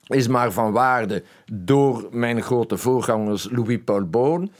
is 0.08 0.28
maar 0.28 0.52
van 0.52 0.72
waarde 0.72 1.24
door 1.52 2.08
mijn 2.12 2.42
grote 2.42 2.78
voorgangers 2.78 3.50
Louis 3.52 3.80
Paul 3.86 4.06
Boon 4.06 4.52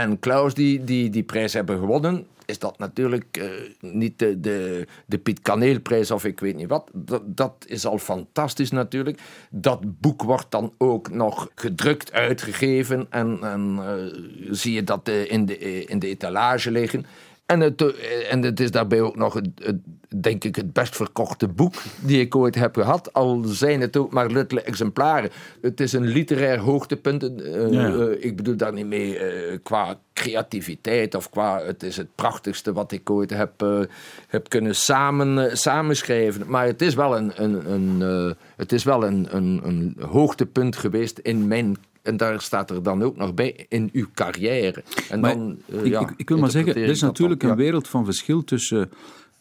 en 0.00 0.18
Klaus 0.18 0.54
die 0.54 0.84
die, 0.84 1.10
die 1.10 1.22
prijs 1.22 1.52
hebben 1.52 1.78
gewonnen. 1.78 2.26
Is 2.46 2.58
dat 2.58 2.78
natuurlijk 2.78 3.24
eh, 3.36 3.44
niet 3.80 4.18
de, 4.18 4.40
de, 4.40 4.86
de 5.06 5.18
Piet 5.18 5.40
Kaneelprijs 5.42 6.10
of 6.10 6.24
ik 6.24 6.40
weet 6.40 6.56
niet 6.56 6.68
wat. 6.68 6.90
Dat, 7.24 7.52
is 7.66 7.86
al 7.86 7.98
fantastisch 7.98 8.70
natuurlijk. 8.70 9.20
Dat 9.50 10.00
boek 10.00 10.22
wordt 10.22 10.50
dan 10.50 10.72
ook 10.78 11.10
nog 11.10 11.48
gedrukt, 11.54 12.12
uitgegeven. 12.12 13.06
En, 13.10 13.38
en 13.42 13.78
eh, 13.78 14.20
zie 14.50 14.72
je 14.72 14.84
dat 14.84 15.08
eh, 15.08 15.30
in, 15.30 15.46
de, 15.46 15.58
in 15.84 15.98
de 15.98 16.08
etalage 16.08 16.70
liggen. 16.70 17.06
En 17.46 17.60
het, 17.60 17.84
en 18.28 18.42
het 18.42 18.60
is 18.60 18.70
daarbij 18.70 19.00
ook 19.00 19.16
nog, 19.16 19.34
het- 19.34 19.74
denk 20.14 20.44
ik, 20.44 20.56
het 20.56 20.72
best 20.72 20.96
verkochte 20.96 21.48
boek 21.48 21.74
die 22.00 22.20
ik 22.20 22.36
ooit 22.36 22.54
heb 22.54 22.74
gehad. 22.74 23.12
Al 23.12 23.42
zijn 23.44 23.80
het 23.80 23.96
ook 23.96 24.12
maar 24.12 24.30
luttele 24.30 24.60
exemplaren. 24.62 25.30
Het 25.60 25.80
is 25.80 25.92
een 25.92 26.06
literair 26.06 26.58
hoogtepunt. 26.58 27.22
eh, 27.22 27.70
Ja, 27.70 27.94
eh, 27.94 28.24
ik 28.24 28.36
bedoel 28.36 28.56
daar 28.56 28.72
niet 28.72 28.86
mee 28.86 29.18
eh, 29.18 29.58
qua 29.62 29.98
creativiteit 30.12 31.14
of 31.14 31.30
qua... 31.30 31.60
Het 31.64 31.82
is 31.82 31.96
het 31.96 32.14
prachtigste 32.14 32.72
wat 32.72 32.92
ik 32.92 33.10
ooit 33.10 33.30
heb, 33.30 33.86
heb 34.28 34.48
kunnen 34.48 34.74
samen, 34.76 35.56
samenschrijven. 35.58 36.42
Maar 36.46 36.66
het 36.66 36.82
is 36.82 36.94
wel 36.94 37.16
een, 37.16 37.42
een, 37.42 37.72
een, 37.72 38.34
het 38.56 38.72
is 38.72 38.84
wel 38.84 39.04
een, 39.04 39.26
een, 39.36 39.60
een 39.64 39.96
hoogtepunt 40.00 40.76
geweest 40.76 41.18
in 41.18 41.46
mijn... 41.46 41.76
En 42.02 42.16
daar 42.16 42.40
staat 42.40 42.70
er 42.70 42.82
dan 42.82 43.02
ook 43.02 43.16
nog 43.16 43.34
bij, 43.34 43.66
in 43.68 43.90
uw 43.92 44.06
carrière. 44.14 44.82
En 45.10 45.20
Maar 45.20 45.34
dan, 45.34 45.58
ik, 45.66 45.86
ja, 45.86 46.00
ik, 46.00 46.12
ik 46.16 46.28
wil 46.28 46.38
maar 46.38 46.50
zeggen, 46.50 46.74
er 46.74 46.88
is 46.88 47.00
natuurlijk 47.00 47.40
dan, 47.40 47.50
een 47.50 47.56
wereld 47.56 47.88
van 47.88 48.04
verschil 48.04 48.44
tussen 48.44 48.90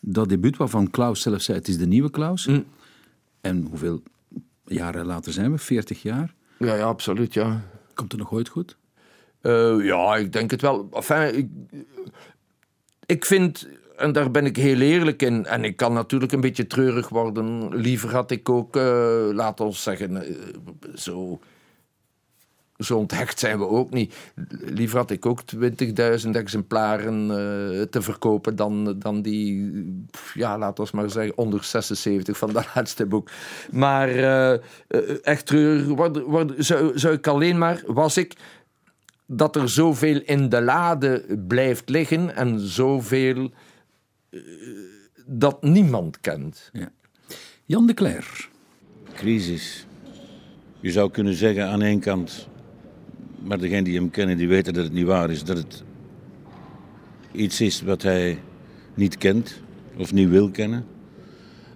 dat 0.05 0.29
debuut 0.29 0.57
waarvan 0.57 0.91
Klaus 0.91 1.21
zelf 1.21 1.41
zei, 1.41 1.57
het 1.57 1.67
is 1.67 1.77
de 1.77 1.87
nieuwe 1.87 2.09
Klaus. 2.09 2.45
Mm. 2.45 2.65
En 3.41 3.67
hoeveel 3.69 4.03
jaren 4.65 5.05
later 5.05 5.33
zijn 5.33 5.51
we? 5.51 5.57
40 5.57 6.01
jaar? 6.01 6.33
Ja, 6.59 6.75
ja, 6.75 6.85
absoluut, 6.85 7.33
ja. 7.33 7.61
Komt 7.93 8.11
het 8.11 8.21
nog 8.21 8.31
ooit 8.31 8.47
goed? 8.47 8.77
Eh, 9.41 9.75
ja, 9.81 10.15
ik 10.15 10.33
denk 10.33 10.51
het 10.51 10.61
wel. 10.61 10.87
Enfin, 10.91 11.37
ik, 11.37 11.47
ik 13.05 13.25
vind, 13.25 13.67
en 13.97 14.11
daar 14.11 14.31
ben 14.31 14.45
ik 14.45 14.55
heel 14.55 14.79
eerlijk 14.79 15.21
in, 15.21 15.45
en 15.45 15.63
ik 15.63 15.75
kan 15.75 15.93
natuurlijk 15.93 16.31
een 16.31 16.41
beetje 16.41 16.67
treurig 16.67 17.09
worden. 17.09 17.75
Liever 17.75 18.11
had 18.11 18.31
ik 18.31 18.49
ook, 18.49 18.75
eh 18.75 19.27
laat 19.31 19.59
ons 19.59 19.83
zeggen, 19.83 20.25
eh, 20.25 20.35
zo, 20.95 21.39
zo 22.77 22.97
onthecht 22.97 23.39
zijn 23.39 23.59
we 23.59 23.67
ook 23.67 23.91
niet. 23.91 24.15
Liever 24.49 24.97
had 24.97 25.11
ik 25.11 25.25
ook 25.25 25.41
20.000 25.55 26.29
exemplaren 26.31 27.21
eh, 27.21 27.81
te 27.81 28.01
verkopen 28.01 28.55
dan, 28.55 28.99
dan 28.99 29.21
die, 29.21 29.71
ja, 30.33 30.57
laat 30.57 30.79
ons 30.79 30.91
maar 30.91 31.09
zeggen, 31.09 31.37
onder 31.37 31.63
76 31.63 32.37
van 32.37 32.53
dat 32.53 32.67
laatste 32.75 33.05
boek. 33.05 33.29
Maar 33.71 34.09
eh, 34.09 34.53
eh, 34.53 34.59
echt 35.21 35.51
worden, 35.87 36.63
zou, 36.63 36.99
zou 36.99 37.13
ik 37.13 37.27
alleen 37.27 37.57
maar, 37.57 37.83
was 37.85 38.17
ik 38.17 38.35
dat 39.25 39.55
er 39.55 39.69
zoveel 39.69 40.21
in 40.25 40.49
de 40.49 40.61
lade 40.61 41.39
blijft 41.47 41.89
liggen 41.89 42.35
en 42.35 42.59
zoveel 42.59 43.51
dat 45.25 45.63
niemand 45.63 46.19
kent. 46.19 46.69
Ja. 46.73 46.91
Jan 47.65 47.87
de 47.87 47.93
Cler. 47.93 48.49
Crisis. 49.13 49.85
Je 50.79 50.91
zou 50.91 51.11
kunnen 51.11 51.33
zeggen 51.33 51.67
aan 51.67 51.81
één 51.81 51.99
kant, 51.99 52.47
maar 53.45 53.57
degenen 53.57 53.83
die 53.83 53.95
hem 53.95 54.09
kennen, 54.09 54.37
die 54.37 54.47
weten 54.47 54.73
dat 54.73 54.83
het 54.83 54.93
niet 54.93 55.05
waar 55.05 55.29
is, 55.29 55.43
dat 55.43 55.57
het 55.57 55.83
iets 57.31 57.61
is 57.61 57.81
wat 57.81 58.01
hij 58.01 58.39
niet 58.93 59.17
kent 59.17 59.61
of 59.97 60.13
niet 60.13 60.29
wil 60.29 60.49
kennen. 60.49 60.85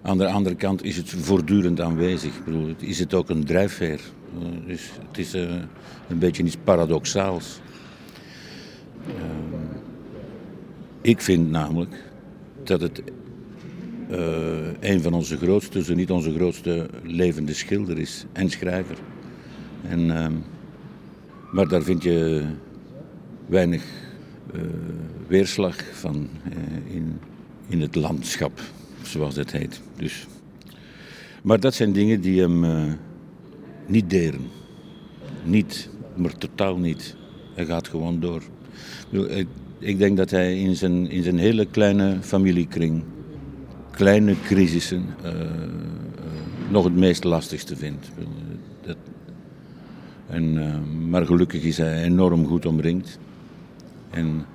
Aan 0.02 0.18
de 0.18 0.26
andere 0.26 0.54
kant 0.54 0.84
is 0.84 0.96
het 0.96 1.10
voortdurend 1.10 1.80
aanwezig. 1.80 2.36
Ik 2.36 2.44
bedoel, 2.44 2.74
is 2.78 2.98
het 2.98 3.14
ook 3.14 3.28
een 3.28 3.44
drijfveer. 3.44 4.00
Eh, 4.38 4.66
Dus 4.66 4.90
het 5.08 5.18
is 5.18 5.34
eh, 5.34 5.54
een 6.08 6.18
beetje 6.18 6.42
iets 6.42 6.56
paradoxaals. 6.64 7.60
Ehm, 9.06 9.64
ik 11.00 11.20
vind 11.20 11.50
namelijk 11.50 11.94
dat 12.64 12.80
het 12.80 13.02
eh, 14.10 14.72
een 14.80 15.00
van 15.00 15.12
onze 15.12 15.36
grootste, 15.36 15.84
zo 15.84 15.94
niet 15.94 16.10
onze 16.10 16.32
grootste 16.32 16.88
levende 17.02 17.54
schilder 17.54 17.98
is 17.98 18.24
en 18.32 18.50
schrijver. 18.50 18.96
En, 19.88 20.16
ehm, 20.16 20.32
maar 21.52 21.68
daar 21.68 21.82
vind 21.82 22.02
je 22.02 22.44
weinig 23.46 23.84
eh, 24.52 24.60
weerslag 25.26 25.76
van 25.92 26.28
eh, 26.44 26.94
in, 26.94 27.18
in 27.68 27.80
het 27.80 27.94
landschap, 27.94 28.60
zoals 29.02 29.34
dat 29.34 29.50
heet. 29.50 29.80
Dus. 29.96 30.26
Maar 31.42 31.60
dat 31.60 31.74
zijn 31.74 31.92
dingen 31.92 32.20
die 32.20 32.40
hem 32.40 32.64
eh, 32.64 32.92
niet 33.86 34.10
deren. 34.10 34.48
Niet, 35.44 35.88
maar 36.16 36.38
totaal 36.38 36.76
niet. 36.76 37.16
Hij 37.54 37.66
gaat 37.66 37.88
gewoon 37.88 38.20
door. 38.20 38.42
Ik 39.10 39.46
Ik, 39.78 39.98
denk 39.98 40.16
dat 40.16 40.30
hij 40.30 40.60
in 40.60 40.76
zijn, 40.76 41.10
in 41.10 41.22
zijn 41.22 41.38
hele 41.38 41.66
kleine 41.66 42.18
familiekring 42.20 43.02
kleine 43.90 44.34
crisissen 44.44 45.04
nog 46.70 46.84
het 46.84 46.96
meest 46.96 47.24
lastigste 47.24 47.76
vindt. 47.76 48.10
Dat, 48.82 48.96
en, 50.30 50.58
eh, 50.58 51.08
maar 51.08 51.26
gelukkig 51.26 51.62
is 51.62 51.76
hij 51.76 52.02
enorm 52.02 52.46
goed 52.46 52.66
omringd. 52.66 53.18
En 54.10 54.46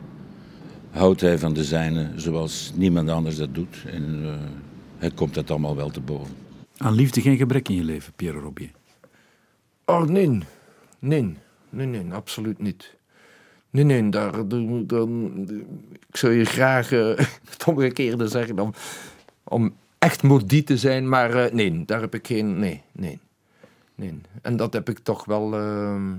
houdt 0.89 1.21
hij 1.21 1.39
van 1.39 1.53
de 1.53 1.63
zijne 1.63 2.11
zoals 2.15 2.71
niemand 2.75 3.09
anders 3.09 3.37
dat 3.37 3.53
doet. 3.55 3.83
En 3.85 4.19
eh, 4.23 4.33
hij 4.97 5.11
komt 5.11 5.33
dat 5.33 5.49
allemaal 5.49 5.75
wel 5.75 5.89
te 5.89 6.01
boven. 6.01 6.35
Aan 6.77 6.93
liefde 6.93 7.21
geen 7.21 7.37
gebrek 7.37 7.69
in 7.69 7.75
je 7.75 7.83
leven, 7.83 8.13
Pierre 8.15 8.39
Robier. 8.39 8.71
Oh, 9.85 10.03
nee. 10.03 10.39
Nee. 10.99 11.35
Nee, 11.69 11.87
nee, 11.87 12.13
absoluut 12.13 12.59
niet. 12.59 12.95
Nee, 13.69 13.83
nee, 13.83 14.09
daar, 14.09 14.47
dan, 14.47 14.85
ik 16.09 16.17
zou 16.17 16.33
je 16.33 16.45
graag 16.45 16.91
eh, 16.91 17.07
het 17.51 17.63
omgekeerde 17.65 18.27
zeggen 18.27 18.59
om, 18.59 18.73
om 19.43 19.75
echt 19.99 20.23
maudit 20.23 20.65
te 20.65 20.77
zijn, 20.77 21.09
maar 21.09 21.33
eh, 21.33 21.53
nee, 21.53 21.85
daar 21.85 22.01
heb 22.01 22.15
ik 22.15 22.27
geen, 22.27 22.59
nee, 22.59 22.81
nee, 22.91 23.19
nee. 23.95 24.21
En 24.41 24.57
dat 24.57 24.73
heb 24.73 24.89
ik 24.89 24.99
toch 24.99 25.25
wel, 25.25 25.53
ehm, 25.53 26.13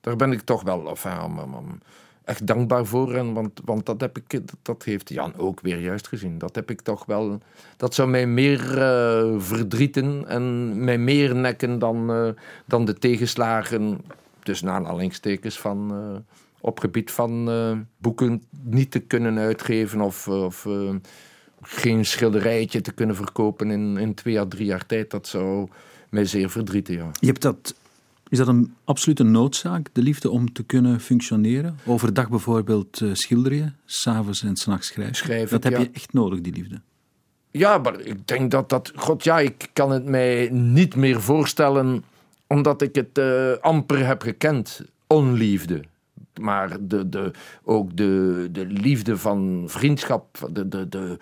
daar 0.00 0.16
ben 0.16 0.32
ik 0.32 0.40
toch 0.40 0.62
wel 0.62 0.78
om 0.80 1.78
echt 2.24 2.46
dankbaar 2.46 2.86
voor, 2.86 3.14
en, 3.14 3.32
want, 3.32 3.60
want 3.64 3.86
dat, 3.86 4.00
heb 4.00 4.18
ik, 4.18 4.40
dat, 4.62 4.82
heeft 4.82 5.08
Jan 5.08 5.36
ook 5.36 5.60
weer 5.60 5.80
juist 5.80 6.08
gezien. 6.08 6.38
Dat 6.38 6.54
heb 6.54 6.70
ik 6.70 6.80
toch 6.80 7.04
wel, 7.04 7.40
dat 7.76 7.94
zou 7.94 8.08
mij 8.08 8.26
meer 8.26 8.78
eh, 8.78 9.34
verdrieten 9.38 10.28
en 10.28 10.84
mij 10.84 10.98
meer 10.98 11.34
nekken 11.34 11.78
dan, 11.78 12.10
eh, 12.10 12.28
dan 12.66 12.84
de 12.84 12.94
tegenslagen, 12.94 14.00
tussen 14.42 14.68
aanhalingstekens, 14.68 15.58
van, 15.58 15.90
eh, 15.90 16.36
op 16.60 16.80
gebied 16.80 17.10
van 17.10 17.50
boeken 17.98 18.42
niet 18.62 18.90
te 18.90 18.98
kunnen 18.98 19.38
uitgeven 19.38 20.00
of, 20.00 20.28
of 20.28 20.66
geen 21.62 22.04
schilderijtje 22.04 22.80
te 22.80 22.92
kunnen 22.92 23.16
verkopen 23.16 23.70
in, 23.70 23.96
in 23.96 24.14
twee 24.14 24.40
à 24.40 24.46
drie 24.46 24.66
jaar 24.66 24.86
tijd. 24.86 25.10
Dat 25.10 25.26
zou 25.26 25.68
mij 26.12 26.24
zeer 26.24 26.50
verdrieten, 26.50 26.94
ja. 26.94 27.10
Je 27.20 27.26
hebt 27.26 27.42
dat, 27.42 27.74
is 28.28 28.38
dat 28.38 28.48
een 28.48 28.74
absolute 28.84 29.22
noodzaak, 29.22 29.88
de 29.92 30.02
liefde 30.02 30.30
om 30.30 30.52
te 30.52 30.62
kunnen 30.62 31.00
functioneren? 31.00 31.78
Overdag 31.84 32.28
bijvoorbeeld 32.28 33.00
eh, 33.00 33.08
schilder 33.12 33.54
je, 33.54 33.70
s'avonds 33.84 34.42
en 34.42 34.56
s'nachts 34.56 34.86
schrijven. 34.86 35.14
Schrijven, 35.14 35.50
dat 35.50 35.64
heb 35.64 35.72
ja. 35.72 35.78
je 35.78 35.90
echt 35.92 36.12
nodig, 36.12 36.40
die 36.40 36.52
liefde. 36.52 36.80
Ja, 37.50 37.78
maar 37.78 38.00
ik 38.00 38.28
denk 38.28 38.50
dat 38.50 38.68
dat... 38.68 38.92
God, 38.94 39.24
ja, 39.24 39.38
ik 39.38 39.68
kan 39.72 39.90
het 39.90 40.04
mij 40.04 40.48
niet 40.50 40.94
meer 40.94 41.20
voorstellen... 41.20 42.04
omdat 42.46 42.82
ik 42.82 42.94
het 42.94 43.18
eh, 43.18 43.52
amper 43.60 44.06
heb 44.06 44.22
gekend. 44.22 44.80
Onliefde. 45.06 45.82
Maar 46.40 46.76
de, 46.80 47.08
de, 47.08 47.30
ook 47.62 47.96
de, 47.96 48.48
de 48.52 48.66
liefde 48.66 49.16
van 49.16 49.64
vriendschap... 49.66 50.48
De, 50.52 50.68
de, 50.68 50.88
de, 50.88 51.18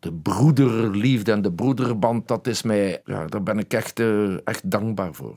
de 0.00 0.12
broederliefde 0.12 1.32
en 1.32 1.42
de 1.42 1.52
broederband... 1.52 2.28
dat 2.28 2.46
is 2.46 2.62
mij... 2.62 3.00
Ja, 3.04 3.26
daar 3.26 3.42
ben 3.42 3.58
ik 3.58 3.72
echt, 3.72 4.00
eh, 4.00 4.46
echt 4.46 4.70
dankbaar 4.70 5.14
voor. 5.14 5.36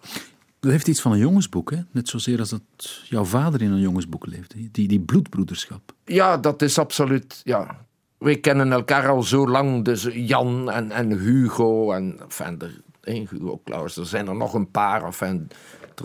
Dat 0.60 0.72
heeft 0.72 0.88
iets 0.88 1.02
van 1.02 1.12
een 1.12 1.18
jongensboek, 1.18 1.72
hè? 1.72 1.78
net 1.92 2.08
zozeer 2.10 2.40
als 2.40 2.50
dat 2.50 2.62
jouw 3.04 3.24
vader 3.24 3.62
in 3.62 3.72
een 3.72 3.80
jongensboek 3.80 4.26
leefde. 4.26 4.72
Die, 4.72 4.88
die 4.88 5.00
bloedbroederschap. 5.00 5.94
Ja, 6.06 6.38
dat 6.38 6.62
is 6.62 6.78
absoluut... 6.78 7.42
Ja. 7.44 7.88
Wij 8.18 8.38
kennen 8.38 8.72
elkaar 8.72 9.08
al 9.08 9.24
zo 9.24 9.48
lang. 9.48 9.86
Dus 9.86 10.08
Jan 10.14 10.72
en, 10.72 10.92
en 10.92 11.12
Hugo 11.12 11.92
en... 11.92 12.20
Enfin, 12.22 12.60
er, 12.60 12.82
hey, 13.02 13.28
Hugo 13.30 13.62
Claus, 13.64 13.98
er 13.98 14.06
zijn 14.06 14.28
er 14.28 14.36
nog 14.36 14.54
een 14.54 14.72
paar. 14.72 15.04
Enfin, 15.04 15.48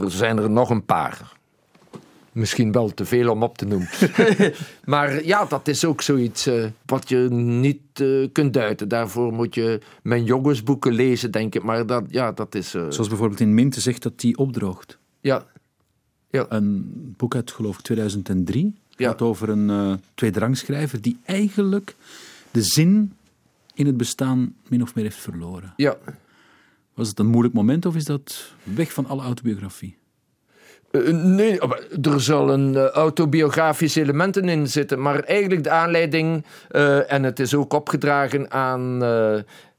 er 0.00 0.10
zijn 0.10 0.38
er 0.38 0.50
nog 0.50 0.70
een 0.70 0.84
paar. 0.84 1.32
Misschien 2.34 2.72
wel 2.72 2.94
te 2.94 3.04
veel 3.04 3.30
om 3.30 3.42
op 3.42 3.58
te 3.58 3.64
noemen. 3.66 3.88
maar 4.84 5.24
ja, 5.24 5.44
dat 5.44 5.68
is 5.68 5.84
ook 5.84 6.02
zoiets 6.02 6.46
eh, 6.46 6.66
wat 6.86 7.08
je 7.08 7.18
niet 7.30 7.80
eh, 8.00 8.28
kunt 8.32 8.52
duiden. 8.54 8.88
Daarvoor 8.88 9.32
moet 9.32 9.54
je 9.54 9.80
mijn 10.02 10.24
jongensboeken 10.24 10.92
lezen, 10.92 11.30
denk 11.30 11.54
ik. 11.54 11.62
Maar 11.62 11.86
dat, 11.86 12.04
ja, 12.08 12.32
dat 12.32 12.54
is... 12.54 12.74
eh, 12.74 12.86
Zoals 12.88 13.08
bijvoorbeeld 13.08 13.40
in 13.40 13.54
Minte 13.54 13.80
zegt 13.80 14.02
dat 14.02 14.20
die 14.20 14.36
opdroogt. 14.38 14.98
ja, 15.20 15.46
Een 16.48 17.14
boek 17.16 17.34
uit, 17.34 17.50
geloof 17.50 17.76
ik, 17.78 17.82
2003. 17.84 18.74
Ja. 18.96 19.08
gaat 19.08 19.22
over 19.22 19.48
een 19.48 20.00
tweederangsschrijver 20.14 21.00
die 21.02 21.18
eigenlijk 21.24 21.94
de 22.50 22.62
zin 22.62 23.12
in 23.74 23.86
het 23.86 23.96
bestaan 23.96 24.54
min 24.68 24.82
of 24.82 24.94
meer 24.94 25.04
heeft 25.04 25.16
verloren. 25.16 25.72
ja. 25.76 25.96
Was 26.94 27.08
het 27.08 27.18
een 27.18 27.26
moeilijk 27.26 27.54
moment 27.54 27.86
of 27.86 27.96
is 27.96 28.04
dat 28.04 28.52
weg 28.62 28.92
van 28.92 29.06
alle 29.06 29.22
autobiografie? 29.22 29.96
Eh, 30.94 31.12
nee, 31.12 31.58
maar 31.66 31.80
er 32.02 32.20
zullen 32.20 32.76
eh, 32.76 32.84
autobiografische 32.90 34.00
elementen 34.00 34.48
in 34.48 34.66
zitten. 34.68 35.02
Maar 35.02 35.20
eigenlijk 35.20 35.62
de 35.64 35.70
aanleiding, 35.70 36.44
eh, 36.70 37.12
en 37.12 37.22
het 37.22 37.40
is 37.40 37.54
ook 37.54 37.72
opgedragen 37.72 38.50
aan, 38.50 39.02
eh, 39.02 39.36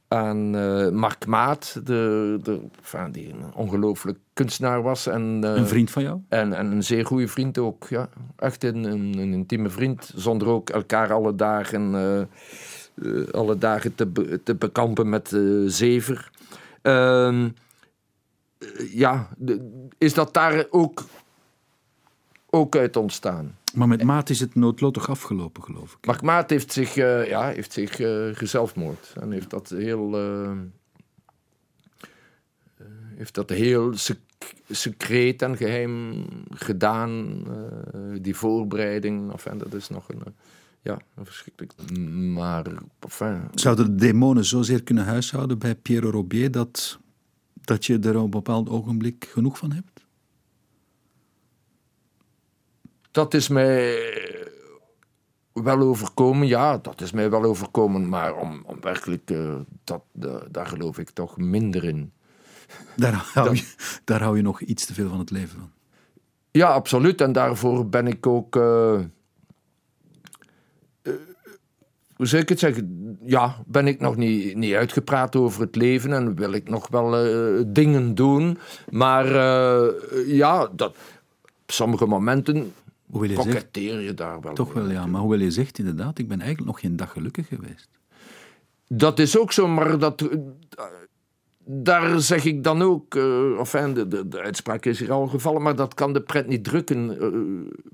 aan 0.07 0.55
eh, 0.55 0.89
Mark 0.89 1.25
Maat, 1.25 1.79
de, 1.83 2.37
de, 2.43 2.59
enfin, 2.81 3.11
die 3.11 3.29
een 3.29 3.53
ongelooflijk 3.53 4.17
kunstenaar 4.33 4.81
was. 4.81 5.07
En, 5.07 5.39
eh, 5.43 5.55
Een 5.55 5.67
vriend 5.67 5.91
van 5.91 6.03
jou? 6.03 6.19
en, 6.29 6.53
en 6.53 6.71
een 6.71 6.83
zeer 6.83 7.05
goede 7.05 7.27
vriend 7.27 7.57
ook. 7.57 7.85
Ja. 7.89 8.09
Echt 8.37 8.63
een, 8.63 8.83
een, 8.83 9.13
een 9.17 9.33
intieme 9.33 9.69
vriend. 9.69 10.11
Zonder 10.15 10.47
ook 10.47 10.69
elkaar 10.69 11.13
alle 11.13 11.35
dagen, 11.35 11.95
eh, 11.95 12.19
eh, 12.21 12.27
alle 13.33 13.57
dagen 13.57 13.95
te, 13.95 14.05
be- 14.05 14.39
te 14.43 14.55
bekampen 14.55 15.09
met 15.09 15.33
eh, 15.33 15.41
zever. 15.65 16.29
Ehm, 16.81 17.43
eh, 17.43 17.49
ja, 18.91 19.29
de- 19.37 19.87
is 19.97 20.13
dat 20.13 20.33
daar 20.33 20.65
ook, 20.69 21.03
ook 22.49 22.75
uit 22.75 22.95
ontstaan. 22.97 23.57
Maar 23.73 23.87
met 23.87 24.03
Maat 24.03 24.29
is 24.29 24.39
het 24.39 24.55
noodlottig 24.55 25.09
afgelopen, 25.09 25.63
geloof 25.63 25.93
ik. 25.93 26.05
Mark 26.05 26.21
Maat 26.21 26.49
heeft 26.49 26.71
zich, 26.71 26.97
eh, 26.97 27.27
ja, 27.27 27.47
heeft 27.49 27.73
zich 27.73 27.99
eh, 27.99 28.27
gezelfmoord. 28.33 29.13
En 29.19 29.31
heeft 29.31 29.49
dat 29.49 29.69
heel... 29.69 30.15
eh, 30.17 30.51
eh, 32.77 32.85
heeft 33.15 33.33
dat 33.33 33.49
heel 33.49 33.97
sec- 33.97 34.53
secreet 34.69 35.41
en 35.41 35.57
geheim 35.57 36.25
gedaan. 36.49 37.43
eh, 37.47 37.99
die 38.21 38.35
voorbereiding. 38.35 39.31
Enfin, 39.31 39.57
dat 39.57 39.73
is 39.73 39.89
nog 39.89 40.09
een... 40.09 40.19
eh, 40.25 40.31
ja, 40.81 40.99
een 41.15 41.25
verschrikkelijk... 41.25 41.73
Maar... 42.33 42.65
Enfin, 42.99 43.41
Zouden 43.53 43.85
de 43.85 43.95
demonen 44.05 44.45
zozeer 44.45 44.83
kunnen 44.83 45.05
huishouden 45.05 45.59
bij 45.59 45.75
Piero 45.75 46.09
Robier 46.09 46.51
dat, 46.51 46.99
dat 47.65 47.85
je 47.85 47.99
er 47.99 48.17
op 48.17 48.23
een 48.23 48.29
bepaald 48.29 48.69
ogenblik 48.69 49.27
genoeg 49.31 49.57
van 49.57 49.71
hebt? 49.71 50.05
Dat 53.11 53.33
is 53.33 53.47
mij 53.47 53.97
wel 55.53 55.79
overkomen, 55.79 56.47
ja, 56.47 56.77
dat 56.77 57.01
is 57.01 57.11
mij 57.11 57.29
wel 57.29 57.43
overkomen. 57.43 58.09
Maar 58.09 58.35
om, 58.35 58.61
om 58.65 58.81
werkelijk, 58.81 59.29
eh, 59.31 59.55
dat, 59.83 60.03
daar 60.51 60.67
geloof 60.67 60.97
ik 60.97 61.09
toch 61.09 61.37
minder 61.37 61.83
in. 61.83 62.11
Daar 62.95 63.13
hou, 63.33 63.55
je, 63.55 63.73
daar 64.03 64.21
hou 64.21 64.35
je 64.35 64.41
nog 64.43 64.61
iets 64.61 64.85
te 64.85 64.93
veel 64.93 65.09
van 65.09 65.19
het 65.19 65.31
leven 65.31 65.59
van. 65.59 65.71
Ja, 66.51 66.67
absoluut. 66.67 67.21
En 67.21 67.31
daarvoor 67.31 67.89
ben 67.89 68.07
ik 68.07 68.27
ook. 68.27 68.55
eh, 68.55 68.99
hoe 72.15 72.25
zou 72.25 72.41
ik 72.41 72.49
het 72.49 72.59
zeggen? 72.59 73.17
Ja, 73.25 73.63
ben 73.65 73.87
ik 73.87 73.99
nog 73.99 74.15
niet, 74.15 74.55
niet 74.55 74.73
uitgepraat 74.73 75.35
over 75.35 75.61
het 75.61 75.75
leven 75.75 76.13
en 76.13 76.35
wil 76.35 76.51
ik 76.51 76.69
nog 76.69 76.87
wel 76.87 77.17
eh, 77.17 77.63
dingen 77.67 78.15
doen. 78.15 78.57
Maar 78.89 79.25
eh, 79.25 79.87
ja, 80.27 80.69
dat, 80.75 80.95
op 81.41 81.71
sommige 81.71 82.05
momenten 82.05 82.73
Hoewel 83.11 83.29
je 83.29 83.35
zegt, 83.35 83.47
koketteer 83.47 83.99
je 83.99 84.13
daar 84.13 84.41
wel. 84.41 84.53
toch 84.53 84.73
wel 84.73 84.89
ja, 84.89 85.05
maar 85.05 85.21
hoewel 85.21 85.39
je 85.39 85.51
zegt 85.51 85.77
inderdaad, 85.77 86.19
ik 86.19 86.27
ben 86.27 86.39
eigenlijk 86.39 86.71
nog 86.71 86.79
geen 86.79 86.95
dag 86.95 87.11
gelukkig 87.11 87.47
geweest. 87.47 87.89
Dat 88.87 89.19
is 89.19 89.37
ook 89.37 89.51
zo, 89.51 89.67
maar 89.67 89.99
dat, 89.99 90.21
eh, 90.21 90.37
daar 91.65 92.19
zeg 92.21 92.45
ik 92.45 92.63
dan 92.63 92.81
ook, 92.81 93.15
eh 93.15 93.59
enfin, 93.59 93.93
de, 93.93 94.07
de, 94.07 94.27
de 94.27 94.41
uitspraak 94.41 94.85
is 94.85 94.99
hier 94.99 95.11
al 95.11 95.27
gevallen, 95.27 95.61
maar 95.61 95.75
dat 95.75 95.93
kan 95.93 96.13
de 96.13 96.21
pret 96.21 96.47
niet 96.47 96.63
drukken. 96.63 97.17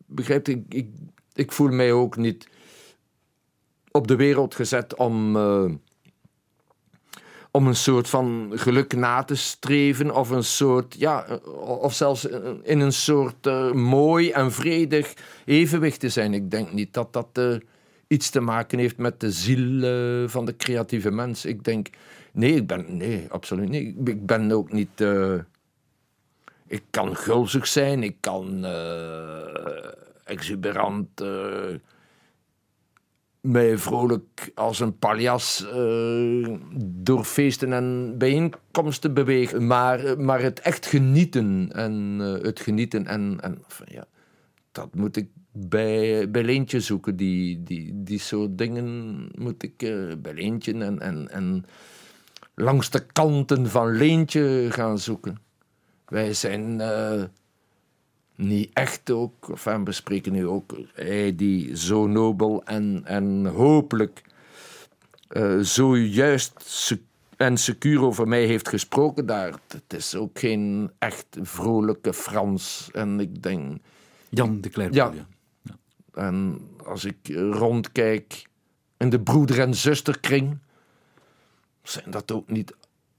Begrijpt, 0.06 0.48
ik, 0.48 0.64
ik, 0.70 0.88
ik 1.34 1.52
voel 1.52 1.70
mij 1.70 1.92
ook 1.92 2.18
niet 2.18 2.48
op 3.92 4.08
de 4.08 4.16
wereld 4.16 4.56
gezet 4.56 4.96
om, 4.96 5.36
eh, 5.36 5.72
om 7.52 7.68
een 7.68 7.76
soort 7.76 8.10
van 8.10 8.52
geluk 8.56 8.96
na 8.96 9.24
te 9.24 9.36
streven, 9.36 10.16
of 10.16 10.30
een 10.30 10.44
soort, 10.44 10.96
ja, 10.98 11.40
of 11.56 11.94
zelfs 11.94 12.26
in 12.64 12.80
een 12.80 12.94
soort 12.94 13.48
eh, 13.48 13.72
mooi 13.72 14.32
en 14.32 14.52
vredig 14.52 15.14
evenwicht 15.46 16.00
te 16.00 16.10
zijn. 16.10 16.34
Ik 16.34 16.52
denk 16.52 16.72
niet 16.72 16.94
dat 16.94 17.14
dat 17.14 17.28
eh, 17.34 17.56
iets 18.08 18.30
te 18.30 18.40
maken 18.40 18.80
heeft 18.80 18.98
met 18.98 19.20
de 19.20 19.32
ziel 19.32 19.80
van 20.30 20.46
de 20.46 20.56
creatieve 20.56 21.12
mens. 21.12 21.46
Ik 21.46 21.64
denk, 21.64 21.88
nee, 22.32 22.56
ik 22.56 22.68
ben, 22.68 22.98
nee, 22.98 23.26
absoluut 23.30 23.70
niet. 23.70 24.08
Ik- 24.08 24.26
ben 24.26 24.52
ook 24.52 24.72
niet. 24.72 25.04
ik 26.68 26.84
kan 26.90 27.16
gulzig 27.16 27.68
zijn, 27.68 28.04
ik 28.04 28.16
kan 28.20 28.66
exuberant. 30.24 31.22
Mij 33.42 33.78
vrolijk 33.78 34.52
als 34.56 34.80
een 34.80 34.98
paljas 34.98 35.68
eh, 35.74 36.56
door 36.76 37.24
feesten 37.24 37.74
en 37.74 38.18
bijeenkomsten 38.18 39.14
bewegen. 39.14 39.68
Maar, 39.68 40.20
maar 40.20 40.42
het 40.42 40.60
echt 40.60 40.86
genieten 40.86 41.70
en 41.72 42.18
eh, 42.20 42.44
het 42.44 42.60
genieten 42.60 43.08
en, 43.08 43.38
en 43.42 43.64
enfin, 43.64 43.88
ja, 43.90 44.06
dat 44.72 44.96
moet 44.96 45.16
ik 45.16 45.28
bij, 45.52 46.32
bij 46.32 46.44
Leentje 46.44 46.80
zoeken. 46.80 47.16
Die, 47.16 47.64
die, 47.64 48.04
die 48.04 48.20
soort 48.20 48.58
dingen 48.58 49.28
moet 49.38 49.64
ik 49.64 49.84
eh, 49.84 50.16
bij 50.18 50.34
Leentje 50.34 50.74
en, 50.74 51.00
en, 51.00 51.30
en 51.32 51.66
langs 52.56 52.90
de 52.90 53.06
kanten 53.06 53.70
van 53.70 53.98
Leentje 53.98 54.68
gaan 54.70 55.00
zoeken. 55.00 55.38
Wij 56.06 56.34
zijn 56.34 56.82
niet 58.36 58.70
echt 58.74 59.12
ook, 59.12 59.50
enfin, 59.50 59.86
we 59.86 59.92
spreken 59.92 60.32
nu 60.32 60.48
ook, 60.48 60.78
hij 60.94 61.36
die 61.36 61.78
zo 61.78 62.08
nobel 62.08 62.64
en, 62.64 63.02
en 63.06 63.46
hopelijk 63.46 64.22
eh, 65.28 65.60
zo 65.60 65.98
juist 65.98 66.54
en 67.38 67.58
secuur 67.58 68.02
over 68.02 68.28
mij 68.28 68.46
heeft 68.46 68.68
gesproken 68.68 69.26
daar. 69.26 69.54
Het 69.68 69.94
is 69.94 70.16
ook 70.16 70.40
geen 70.40 70.92
echt 71.00 71.26
vrolijke 71.42 72.14
Frans. 72.14 72.90
En 72.92 73.20
ik 73.20 73.44
denk, 73.44 73.82
Jan 74.30 74.62
de. 74.62 74.88
Ja. 74.92 75.14
en 76.14 76.62
als 76.86 77.06
ik 77.06 77.18
rondkijk 77.52 78.46
in 78.98 79.10
de 79.10 79.20
broeder- 79.20 79.60
en 79.60 79.76
zusterkring, 79.76 80.58
zijn 81.84 82.12
dat 82.12 82.32
ook 82.32 82.50
niet 82.50 82.74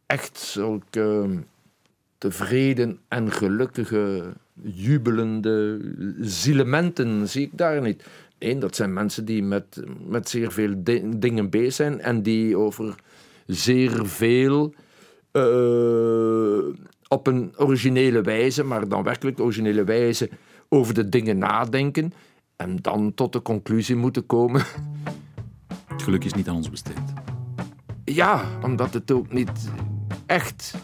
echt 0.06 0.38
zulke 0.38 1.28
tevreden 2.18 3.00
en 3.08 3.32
gelukkige, 3.32 4.32
jubelende 4.64 5.80
zielementen, 6.20 7.28
zie 7.28 7.42
ik 7.42 7.50
daar 7.52 7.82
niet. 7.82 8.04
Nee, 8.38 8.58
dat 8.58 8.76
zijn 8.76 8.92
mensen 8.92 9.24
die 9.24 9.42
met, 9.42 9.82
met 10.06 10.28
zeer 10.28 10.52
veel 10.52 10.74
di- 10.76 11.18
dingen 11.18 11.50
bezig 11.50 11.72
zijn 11.72 12.00
en 12.00 12.22
die 12.22 12.56
over 12.56 12.94
zeer 13.46 14.06
veel 14.06 14.74
eh, 15.30 16.58
op 17.08 17.26
een 17.26 17.52
originele 17.56 18.20
wijze, 18.20 18.64
maar 18.64 18.88
dan 18.88 19.02
werkelijk 19.02 19.40
originele 19.40 19.84
wijze, 19.84 20.30
over 20.68 20.94
de 20.94 21.08
dingen 21.08 21.38
nadenken. 21.38 22.12
En 22.56 22.76
dan 22.76 23.14
tot 23.14 23.32
de 23.32 23.42
conclusie 23.42 23.96
moeten 23.96 24.26
komen. 24.26 24.62
Het 25.86 26.02
geluk 26.02 26.24
is 26.24 26.34
niet 26.34 26.48
aan 26.48 26.56
ons 26.56 26.70
besteed. 26.70 26.98
Ja, 28.04 28.44
omdat 28.62 28.94
het 28.94 29.10
ook 29.10 29.32
niet 29.32 29.70
echt 30.26 30.74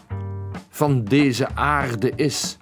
van 0.69 1.03
deze 1.03 1.55
aarde 1.55 2.11
is. 2.15 2.57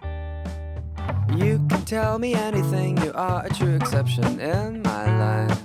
You 1.38 1.64
can 1.70 1.86
tell 1.86 2.18
me 2.18 2.34
anything, 2.34 2.98
you 2.98 3.12
are 3.14 3.46
a 3.46 3.50
true 3.50 3.76
exception 3.76 4.40
in 4.40 4.82
my 4.82 5.06
life. 5.20 5.62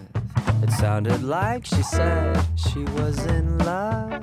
It 0.62 0.70
sounded 0.70 1.22
like 1.22 1.64
she 1.64 1.82
said 1.82 2.38
she 2.56 2.84
was 3.00 3.24
in 3.24 3.56
love. 3.56 4.22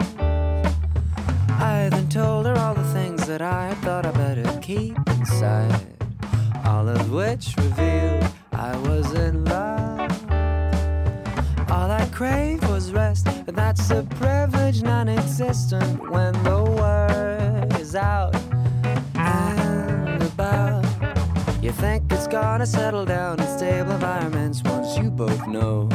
I 1.50 1.90
then 1.90 2.08
told 2.08 2.46
her 2.46 2.56
all 2.56 2.76
the 2.76 2.94
things 2.94 3.26
that 3.26 3.42
I 3.42 3.74
thought 3.82 4.06
I 4.06 4.12
better 4.12 4.60
keep 4.62 4.96
inside. 5.10 5.88
All 6.66 6.88
of 6.88 7.12
which 7.12 7.56
revealed 7.58 8.30
I 8.54 8.78
was 8.88 9.12
in 9.14 9.44
love. 9.46 10.12
All 11.72 11.90
I 11.90 12.08
craved 12.14 12.70
was 12.70 12.92
rest, 12.92 13.26
and 13.26 13.56
that's 13.56 13.90
a 13.90 14.04
privilege 14.04 14.84
non 14.84 15.10
existent 15.10 16.12
when 16.12 16.32
the 16.44 16.64
word 16.64 17.74
is 17.82 17.96
out 17.96 18.36
You 21.70 21.76
think 21.76 22.12
it's 22.12 22.26
gonna 22.26 22.66
settle 22.66 23.06
down 23.06 23.40
in 23.40 23.48
stable 23.48 23.92
environments 23.92 24.64
once 24.64 24.98
you 24.98 25.12
both 25.12 25.48
know. 25.48 25.88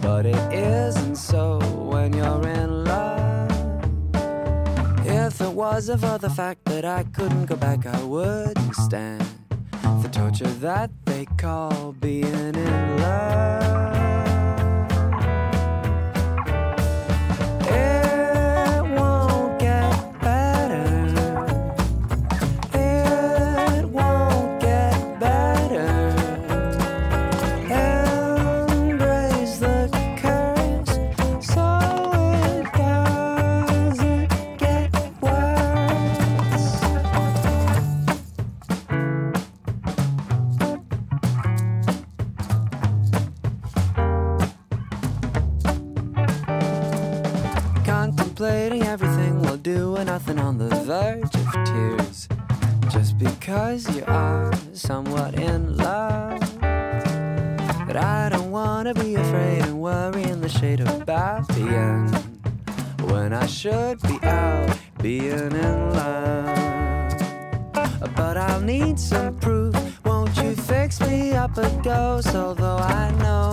But 0.00 0.26
it 0.26 0.52
isn't 0.52 1.16
so 1.16 1.58
when 1.58 2.12
you're 2.12 2.46
in 2.46 2.84
love. 2.84 3.50
If 5.04 5.40
it 5.40 5.50
wasn't 5.50 6.02
for 6.02 6.18
the 6.18 6.30
fact 6.30 6.66
that 6.66 6.84
I 6.84 7.02
couldn't 7.02 7.46
go 7.46 7.56
back, 7.56 7.84
I 7.84 8.00
wouldn't 8.04 8.76
stand 8.76 9.26
the 10.02 10.08
torture 10.08 10.54
that 10.60 10.92
they 11.04 11.24
call 11.36 11.90
being 11.90 12.54
in 12.54 12.98
love. 12.98 13.65
Nothing 50.26 50.44
on 50.44 50.58
the 50.58 50.74
verge 50.84 51.34
of 51.36 51.52
tears. 51.64 52.28
Just 52.88 53.16
because 53.18 53.88
you 53.94 54.02
are 54.06 54.52
somewhat 54.72 55.34
in 55.34 55.76
love. 55.76 56.40
But 57.86 57.96
I 57.96 58.28
don't 58.30 58.50
wanna 58.50 58.92
be 58.94 59.14
afraid 59.14 59.62
and 59.62 59.80
worry 59.80 60.24
in 60.24 60.40
the 60.40 60.48
shade 60.48 60.80
the 60.80 61.66
end. 61.68 62.10
When 63.10 63.32
I 63.32 63.46
should 63.46 64.00
be 64.02 64.18
out 64.22 64.76
being 65.00 65.52
in 65.52 65.92
love. 65.94 67.14
But 68.16 68.36
I'll 68.36 68.60
need 68.60 68.98
some 68.98 69.36
proof. 69.38 69.74
Won't 70.04 70.36
you 70.38 70.56
fix 70.56 71.00
me 71.00 71.34
up 71.34 71.56
a 71.56 71.68
dose? 71.82 72.34
Although 72.34 72.78
I 72.78 73.12
know 73.22 73.45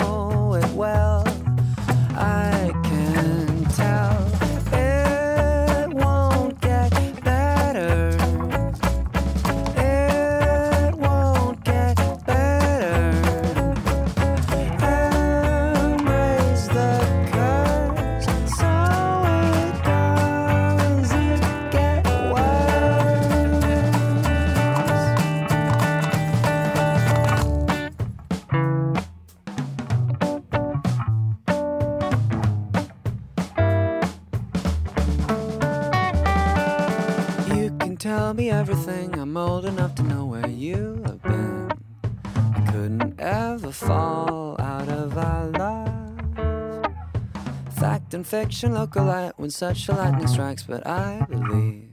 Fiction 48.34 48.74
look 48.74 48.96
alike 48.96 49.34
when 49.38 49.52
such 49.52 49.88
a 49.90 49.94
lightning 49.94 50.28
strikes, 50.28 50.64
but 50.64 50.88
I 50.88 51.24
believe 51.30 51.90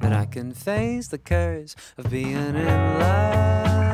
that 0.00 0.12
I 0.12 0.24
can 0.24 0.54
face 0.54 1.08
the 1.08 1.18
curse 1.18 1.74
of 1.96 2.08
being 2.10 2.54
in 2.54 2.98
love. 2.98 3.86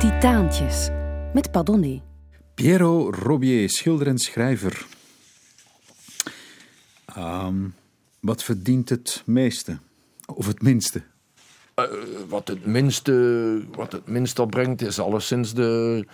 Titaantjes 0.00 0.90
met 1.32 1.50
Padonné. 1.50 2.02
Piero 2.54 3.10
Robier, 3.10 3.68
schilder 3.70 4.06
en 4.06 4.18
schrijver. 4.18 4.86
Ehm, 7.04 7.68
wat 8.20 8.42
verdient 8.42 8.88
het 8.88 9.22
meeste? 9.26 9.78
Of 10.26 10.46
het 10.46 10.62
minste? 10.62 11.02
Eh, 11.74 11.84
wat, 12.28 12.48
het 12.48 12.66
minste, 12.66 13.64
wat 13.74 13.92
het 13.92 14.06
minste 14.06 14.42
opbrengt 14.42 14.82
is 14.82 14.98
alleszins 14.98 15.54
de, 15.54 16.04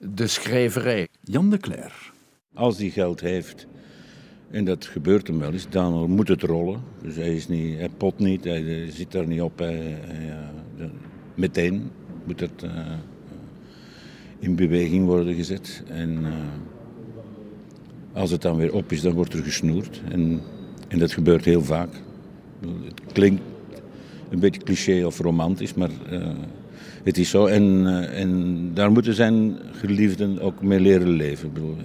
de 0.00 0.26
schrijverij. 0.26 1.08
Jan 1.22 1.50
de 1.50 1.58
Cler. 1.58 2.12
Als 2.54 2.78
hij 2.78 2.88
geld 2.90 3.20
heeft, 3.20 3.66
en 4.50 4.64
dat 4.64 4.84
gebeurt 4.86 5.26
hem 5.26 5.38
wel 5.38 5.52
eens, 5.52 5.68
dan 5.70 6.10
moet 6.10 6.28
het 6.28 6.42
rollen. 6.42 6.80
Dus 7.02 7.16
hij, 7.16 7.34
is 7.34 7.48
niet, 7.48 7.78
hij 7.78 7.88
pot 7.96 8.18
niet, 8.18 8.44
hij 8.44 8.90
zit 8.90 9.12
daar 9.12 9.26
niet 9.26 9.40
op. 9.40 9.58
Hij, 9.58 9.74
hij, 10.00 10.30
eh, 10.30 10.48
de- 10.76 10.90
meteen 11.34 11.90
moet 12.24 12.40
het 12.40 12.62
eh, 12.62 12.92
in 14.38 14.56
beweging 14.56 15.06
worden 15.06 15.34
gezet. 15.34 15.82
En 15.88 16.24
eh, 16.24 16.32
als 18.12 18.30
het 18.30 18.42
dan 18.42 18.56
weer 18.56 18.72
op 18.74 18.92
is, 18.92 19.00
dan 19.00 19.12
wordt 19.12 19.32
er 19.32 19.42
gesnoerd. 19.42 20.00
En, 20.10 20.40
en 20.88 20.98
dat 20.98 21.12
gebeurt 21.12 21.44
heel 21.44 21.62
vaak. 21.64 21.90
Het 22.84 23.12
klinkt 23.12 23.42
een 24.30 24.38
beetje 24.40 24.62
cliché 24.62 25.04
of 25.06 25.18
romantisch, 25.18 25.74
maar 25.74 25.90
eh, 26.10 26.28
het 27.08 27.18
is 27.18 27.30
zo. 27.30 27.46
En, 27.46 27.86
eh, 27.86 28.20
en 28.20 28.70
daar 28.74 28.92
moeten 28.92 29.14
zijn 29.14 29.58
geliefden 29.72 30.40
ook 30.40 30.62
mee 30.62 30.80
leren 30.80 31.08
leven. 31.08 31.48
Ik 31.48 31.54
bedoel, 31.54 31.76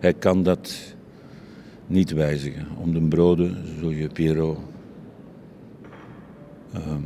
hij, 0.00 0.14
kan 0.14 0.42
dat 0.42 0.94
niet 1.86 2.10
wijzigen. 2.10 2.66
Om 2.78 2.92
de 2.92 3.00
broden, 3.00 3.56
zo 3.80 3.92
je 3.92 4.08
Piero, 4.08 4.62
ehm, 6.72 7.02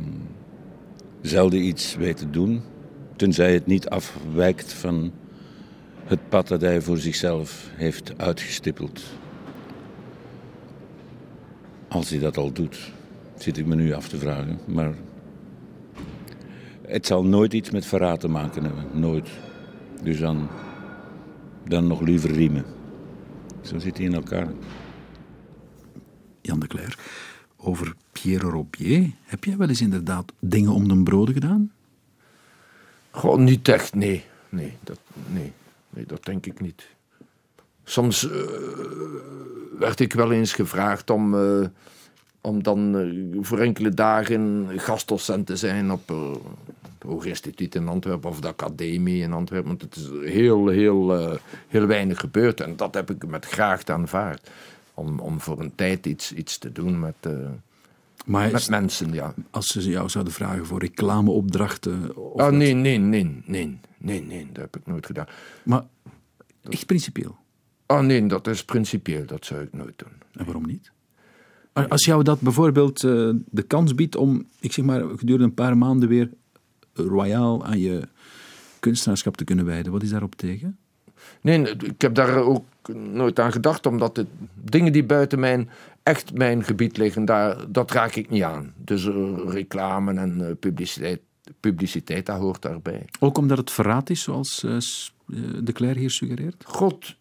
zelden 1.21 1.65
iets 1.65 1.95
weet 1.95 2.17
te 2.17 2.29
doen, 2.29 2.61
tenzij 3.15 3.53
het 3.53 3.65
niet 3.65 3.89
afwijkt 3.89 4.73
van 4.73 5.11
het 6.03 6.29
pad 6.29 6.47
dat 6.47 6.61
hij 6.61 6.81
voor 6.81 6.97
zichzelf 6.97 7.69
heeft 7.75 8.13
uitgestippeld. 8.17 9.03
Als 11.87 12.09
hij 12.09 12.19
dat 12.19 12.37
al 12.37 12.51
doet, 12.51 12.91
zit 13.37 13.57
ik 13.57 13.65
me 13.65 13.75
nu 13.75 13.93
af 13.93 14.07
te 14.07 14.17
vragen. 14.17 14.59
Maar 14.65 14.93
het 16.87 17.05
zal 17.05 17.25
nooit 17.25 17.53
iets 17.53 17.69
met 17.69 17.85
verraad 17.85 18.19
te 18.19 18.27
maken 18.27 18.63
hebben. 18.63 18.85
Nooit. 18.93 19.29
Dus 20.03 20.19
dan, 20.19 20.47
dan 21.67 21.87
nog 21.87 22.01
liever 22.01 22.31
riemen. 22.31 22.65
Zo 23.61 23.79
zit 23.79 23.97
hij 23.97 24.05
in 24.05 24.13
elkaar. 24.13 24.47
Jan 26.41 26.59
de 26.59 26.67
Cler. 26.67 26.97
Over 27.55 27.93
Piero 28.11 28.49
Robier. 28.49 29.11
Heb 29.23 29.43
jij 29.43 29.57
wel 29.57 29.69
eens 29.69 29.81
inderdaad 29.81 30.31
dingen 30.39 30.71
om 30.71 30.87
de 30.87 31.03
broden 31.03 31.33
gedaan? 31.33 31.71
Gewoon 33.11 33.43
niet 33.43 33.67
echt, 33.67 33.95
nee. 33.95 34.23
Nee, 34.49 34.77
dat, 34.83 34.99
nee. 35.27 35.51
nee, 35.89 36.05
dat 36.05 36.25
denk 36.25 36.45
ik 36.45 36.61
niet. 36.61 36.87
Soms 37.83 38.29
eh, 38.29 38.39
werd 39.79 39.99
ik 39.99 40.13
wel 40.13 40.31
eens 40.31 40.53
gevraagd 40.53 41.09
om, 41.09 41.35
eh, 41.35 41.67
om 42.45 42.63
dan 42.63 42.97
eh, 42.97 43.37
voor 43.41 43.59
enkele 43.59 43.89
dagen 43.89 44.67
gastdocent 44.75 45.45
te 45.45 45.55
zijn 45.55 45.91
op 45.91 46.11
eh, 46.11 46.31
het 46.81 47.03
Hooginstituut 47.03 47.75
in 47.75 47.87
Antwerpen 47.87 48.29
of 48.29 48.39
de 48.39 48.47
Academie 48.47 49.21
in 49.21 49.33
Antwerpen. 49.33 49.67
Want 49.67 49.81
het 49.81 49.95
is 49.95 50.31
heel, 50.33 50.67
heel, 50.67 51.15
eh, 51.17 51.37
heel 51.67 51.85
weinig 51.85 52.19
gebeurd 52.19 52.61
en 52.61 52.75
dat 52.75 52.93
heb 52.93 53.09
ik 53.09 53.27
met 53.27 53.45
graag 53.45 53.85
aanvaard. 53.85 54.49
Om, 54.93 55.19
om 55.19 55.39
voor 55.39 55.59
een 55.59 55.75
tijd 55.75 56.05
iets, 56.05 56.33
iets 56.33 56.57
te 56.57 56.71
doen 56.71 56.99
met, 56.99 57.15
Maar 58.25 58.51
Met 58.51 58.69
mensen, 58.69 59.13
ja. 59.13 59.33
als 59.51 59.65
ze 59.65 59.89
jou 59.89 60.09
zouden 60.09 60.33
vragen 60.33 60.65
voor 60.65 60.79
reclameopdrachten... 60.79 62.15
Of 62.17 62.41
Oh, 62.41 62.49
nee, 62.49 62.73
nee, 62.73 62.97
nee, 62.97 63.41
nee, 63.45 63.79
nee, 63.97 64.21
nee, 64.21 64.47
dat 64.51 64.61
heb 64.61 64.75
ik 64.75 64.85
nooit 64.85 65.05
gedaan. 65.05 65.27
Maar 65.63 65.83
echt 66.69 66.85
principieel. 66.85 67.35
Oh 67.87 67.99
nee, 67.99 68.25
dat 68.25 68.47
is 68.47 68.65
principieel, 68.65 69.25
dat 69.25 69.45
zou 69.45 69.61
ik 69.61 69.73
nooit 69.73 69.97
doen. 69.97 70.13
En 70.33 70.45
waarom 70.45 70.65
niet? 70.65 70.91
Als 71.89 72.05
jou 72.05 72.23
dat 72.23 72.41
bijvoorbeeld 72.41 73.03
eh, 73.03 73.29
de 73.49 73.63
kans 73.67 73.95
biedt 73.95 74.15
om, 74.15 74.45
ik 74.59 74.71
zeg 74.71 74.85
maar, 74.85 75.01
gedurende 75.01 75.43
een 75.43 75.53
paar 75.53 75.77
maanden 75.77 76.09
weer 76.09 76.29
royaal 76.93 77.65
aan 77.65 77.79
je 77.79 78.01
kunstenaarschap 78.79 79.37
te 79.37 79.43
kunnen 79.43 79.65
wijden, 79.65 79.91
wat 79.91 80.03
is 80.03 80.09
daarop 80.09 80.35
tegen? 80.35 80.77
Nee, 81.41 81.69
ik 81.69 82.01
heb 82.01 82.15
daar 82.15 82.35
ook 82.37 82.65
nooit 82.93 83.39
aan 83.39 83.51
gedacht, 83.51 83.85
omdat 83.85 84.17
het 84.17 84.27
dingen 84.53 84.91
die 84.91 85.03
buiten 85.03 85.39
mijn, 85.39 85.69
echt 86.03 86.33
mijn 86.33 86.63
gebied 86.63 86.97
liggen, 86.97 87.25
daar, 87.25 87.71
dat 87.71 87.91
raak 87.91 88.15
ik 88.15 88.29
niet 88.29 88.43
aan. 88.43 88.73
Dus 88.77 89.05
eh, 89.05 89.13
reclame 89.47 90.13
en 90.13 90.47
eh, 90.47 90.55
publiciteit, 90.59 91.19
publiciteit, 91.59 92.25
dat 92.25 92.39
hoort 92.39 92.61
daarbij. 92.61 93.05
Ook 93.19 93.37
omdat 93.37 93.57
het 93.57 93.71
verraad 93.71 94.09
is, 94.09 94.21
zoals 94.21 94.63
eh, 94.63 94.77
de 95.63 95.71
Claire 95.71 95.99
hier 95.99 96.11
suggereert? 96.11 96.63
God, 96.65 97.15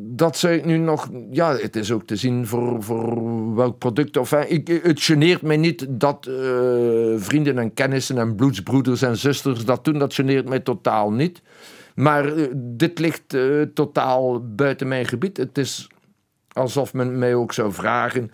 dat 0.00 0.42
ik 0.42 0.64
nu 0.64 0.76
nog. 0.76 1.08
Ja, 1.30 1.56
het 1.56 1.76
is 1.76 1.92
ook 1.92 2.06
te 2.06 2.16
zien 2.16 2.46
voor, 2.46 2.82
voor 2.82 3.54
welk 3.54 3.78
product. 3.78 4.16
Of, 4.16 4.32
ik, 4.32 4.80
het 4.82 5.02
geneert 5.02 5.42
mij 5.42 5.56
niet 5.56 5.86
dat 5.88 6.26
eh, 6.26 6.34
vrienden 7.16 7.58
en 7.58 7.74
kennissen 7.74 8.18
en 8.18 8.34
bloedsbroeders 8.34 9.02
en 9.02 9.16
zusters 9.16 9.64
dat 9.64 9.84
doen. 9.84 9.98
Dat 9.98 10.14
geneert 10.14 10.48
mij 10.48 10.60
totaal 10.60 11.12
niet. 11.12 11.42
Maar 11.94 12.36
eh, 12.36 12.46
dit 12.54 12.98
ligt 12.98 13.34
eh, 13.34 13.62
totaal 13.74 14.54
buiten 14.54 14.88
mijn 14.88 15.06
gebied. 15.06 15.36
Het 15.36 15.58
is 15.58 15.88
alsof 16.52 16.94
men 16.94 17.18
mij 17.18 17.34
ook 17.34 17.52
zou 17.52 17.72
vragen. 17.72 18.30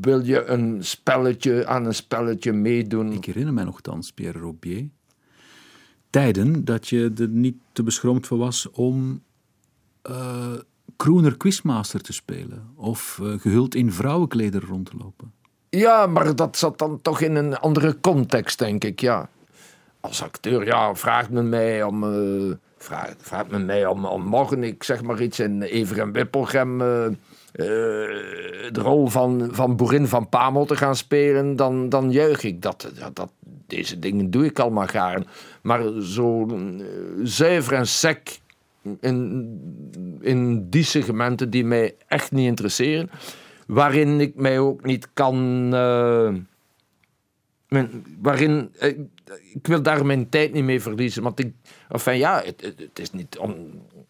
wil 0.00 0.20
je 0.24 0.44
een 0.44 0.84
spelletje 0.84 1.66
aan 1.66 1.86
een 1.86 1.94
spelletje 1.94 2.52
meedoen? 2.52 3.12
Ik 3.12 3.24
herinner 3.24 3.54
mij 3.54 3.64
nogthans, 3.64 4.12
Pierre 4.12 4.38
Robier, 4.38 4.88
tijden 6.10 6.64
dat 6.64 6.88
je 6.88 7.12
er 7.18 7.28
niet 7.28 7.56
te 7.72 7.82
beschroomd 7.82 8.26
voor 8.26 8.38
was 8.38 8.70
om 8.70 9.22
Kroener 10.96 11.36
Quizmaster 11.36 12.00
te 12.00 12.12
spelen 12.12 12.70
of 12.74 13.18
eh, 13.22 13.28
gehuld 13.38 13.74
in 13.74 13.92
vrouwenklederen 13.92 14.68
rond 14.68 14.90
te 14.90 14.96
lopen. 14.96 15.32
Ja, 15.68 16.06
maar 16.06 16.36
dat 16.36 16.56
zat 16.56 16.78
dan 16.78 16.98
toch 17.02 17.20
in 17.20 17.34
een 17.34 17.56
andere 17.56 18.00
context, 18.00 18.58
denk 18.58 18.84
ik, 18.84 19.00
ja. 19.00 19.28
Als 20.00 20.22
acteur, 20.22 20.66
ja, 20.66 20.94
vraagt 20.94 21.30
men 21.30 21.48
mij 21.48 21.82
om... 21.82 22.04
eh, 22.04 22.54
vraagt, 22.78 23.16
vraagt 23.18 23.50
men 23.50 23.64
mij 23.64 23.86
om, 23.86 24.04
om 24.04 24.22
morgen, 24.22 24.64
ik 24.64 24.82
zeg 24.82 25.02
maar 25.02 25.22
iets, 25.22 25.40
in 25.40 25.62
Ever 25.62 25.98
en 25.98 26.12
Wippelgem... 26.12 26.82
eh, 27.56 27.66
de 28.72 28.80
rol 28.80 29.06
van, 29.06 29.48
van 29.52 29.76
boerin 29.76 30.06
van 30.06 30.28
Pamel 30.28 30.64
te 30.64 30.76
gaan 30.76 30.96
spelen, 30.96 31.56
dan, 31.56 31.88
dan 31.88 32.12
juich 32.12 32.42
ik. 32.42 32.62
Dat, 32.62 32.92
dat, 33.12 33.30
deze 33.66 33.98
dingen 33.98 34.30
doe 34.30 34.44
ik 34.44 34.58
allemaal 34.58 34.86
gaar. 34.86 35.22
Maar 35.62 35.82
zo 36.00 36.46
eh, 36.46 36.56
zuiver 37.22 37.72
en 37.72 37.86
sec 37.86 38.38
in, 39.00 40.18
in 40.20 40.70
die 40.70 40.84
segmenten 40.84 41.50
die 41.50 41.64
mij 41.64 41.94
echt 42.06 42.32
niet 42.32 42.46
interesseren 42.46 43.10
waarin 43.66 44.20
ik 44.20 44.34
mij 44.34 44.58
ook 44.58 44.84
niet 44.84 45.08
kan. 45.12 45.74
eh, 45.74 46.34
waarin. 48.20 48.72
ik 49.52 49.66
wil 49.66 49.82
daar 49.82 50.06
mijn 50.06 50.28
tijd 50.28 50.52
niet 50.52 50.64
mee 50.64 50.80
verliezen. 50.80 51.22
Want 51.22 51.38
ik. 51.38 51.52
Enfin 51.88 52.18
ja, 52.18 52.42
het, 52.44 52.74
het 52.76 52.98
is 52.98 53.12
niet. 53.12 53.38
Om, 53.38 53.54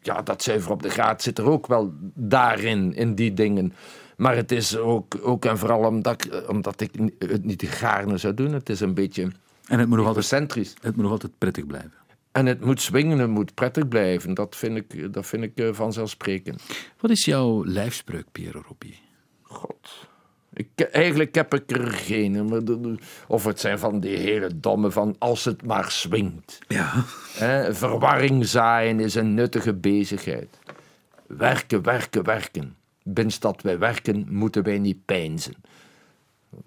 ja, 0.07 0.23
dat 0.23 0.43
zuiver 0.43 0.71
op 0.71 0.83
de 0.83 0.89
graad 0.91 1.23
zit 1.23 1.39
er 1.39 1.51
ook 1.51 1.67
wel 1.67 1.93
daarin, 2.15 2.95
in 2.95 3.15
die 3.15 3.35
dingen. 3.35 3.73
Maar 4.17 4.37
het 4.37 4.53
is 4.53 4.77
ook, 4.77 5.17
ook 5.23 5.45
en 5.45 5.59
vooral 5.59 5.85
omdat, 5.85 6.25
ik- 6.25 6.49
omdat 6.49 6.81
ik 6.81 6.91
het 7.19 7.45
niet 7.45 7.63
gaarne 7.67 8.17
zou 8.17 8.35
doen. 8.35 8.53
Het 8.53 8.69
is 8.69 8.81
een 8.81 8.95
beetje 8.95 9.23
En 9.69 9.79
het 9.79 9.89
moet 9.89 9.99
nog 9.99 10.07
altijd, 10.07 10.31
het 10.31 10.83
moet 10.83 10.97
nog 10.97 11.11
altijd 11.11 11.33
prettig 11.39 11.67
blijven. 11.67 11.93
En 12.33 12.47
het 12.47 12.65
moet 12.65 12.81
swingen, 12.81 13.19
het 13.19 13.31
moet 13.31 13.55
prettig 13.55 13.89
blijven. 13.89 14.35
Dat 14.35 14.57
vind 14.57 14.77
ik, 14.77 15.13
dat 15.13 15.27
vind 15.27 15.43
ik 15.43 15.59
eh, 15.59 15.69
vanzelfsprekend. 15.73 16.63
Wat 17.01 17.11
is 17.11 17.25
jouw 17.25 17.65
lijfspreuk, 17.65 18.27
Pierre 18.33 18.63
Robier? 18.69 18.97
God. 19.43 20.09
Ik, 20.57 20.81
eigenlijk 20.81 21.35
heb 21.35 21.55
ik 21.55 21.71
er 21.71 21.87
geen. 21.87 22.99
Of 23.29 23.45
het 23.45 23.61
zijn 23.61 23.79
van 23.79 24.01
die 24.01 24.17
hele 24.17 24.51
domme 24.61 24.91
van 24.91 25.15
als 25.19 25.45
het 25.45 25.67
maar 25.67 25.91
swingt. 25.91 26.59
Ja. 26.69 27.05
Verwarring 27.73 28.47
zaaien 28.47 29.01
is 29.01 29.15
een 29.15 29.35
nuttige 29.35 29.75
bezigheid. 29.75 30.59
Werken, 31.27 31.83
werken, 31.83 32.25
werken. 32.25 32.77
Binds 33.03 33.39
dat 33.41 33.63
wij 33.63 33.79
werken, 33.79 34.27
moeten 34.31 34.63
wij 34.63 34.79
niet 34.79 35.05
pijnzen. 35.05 35.55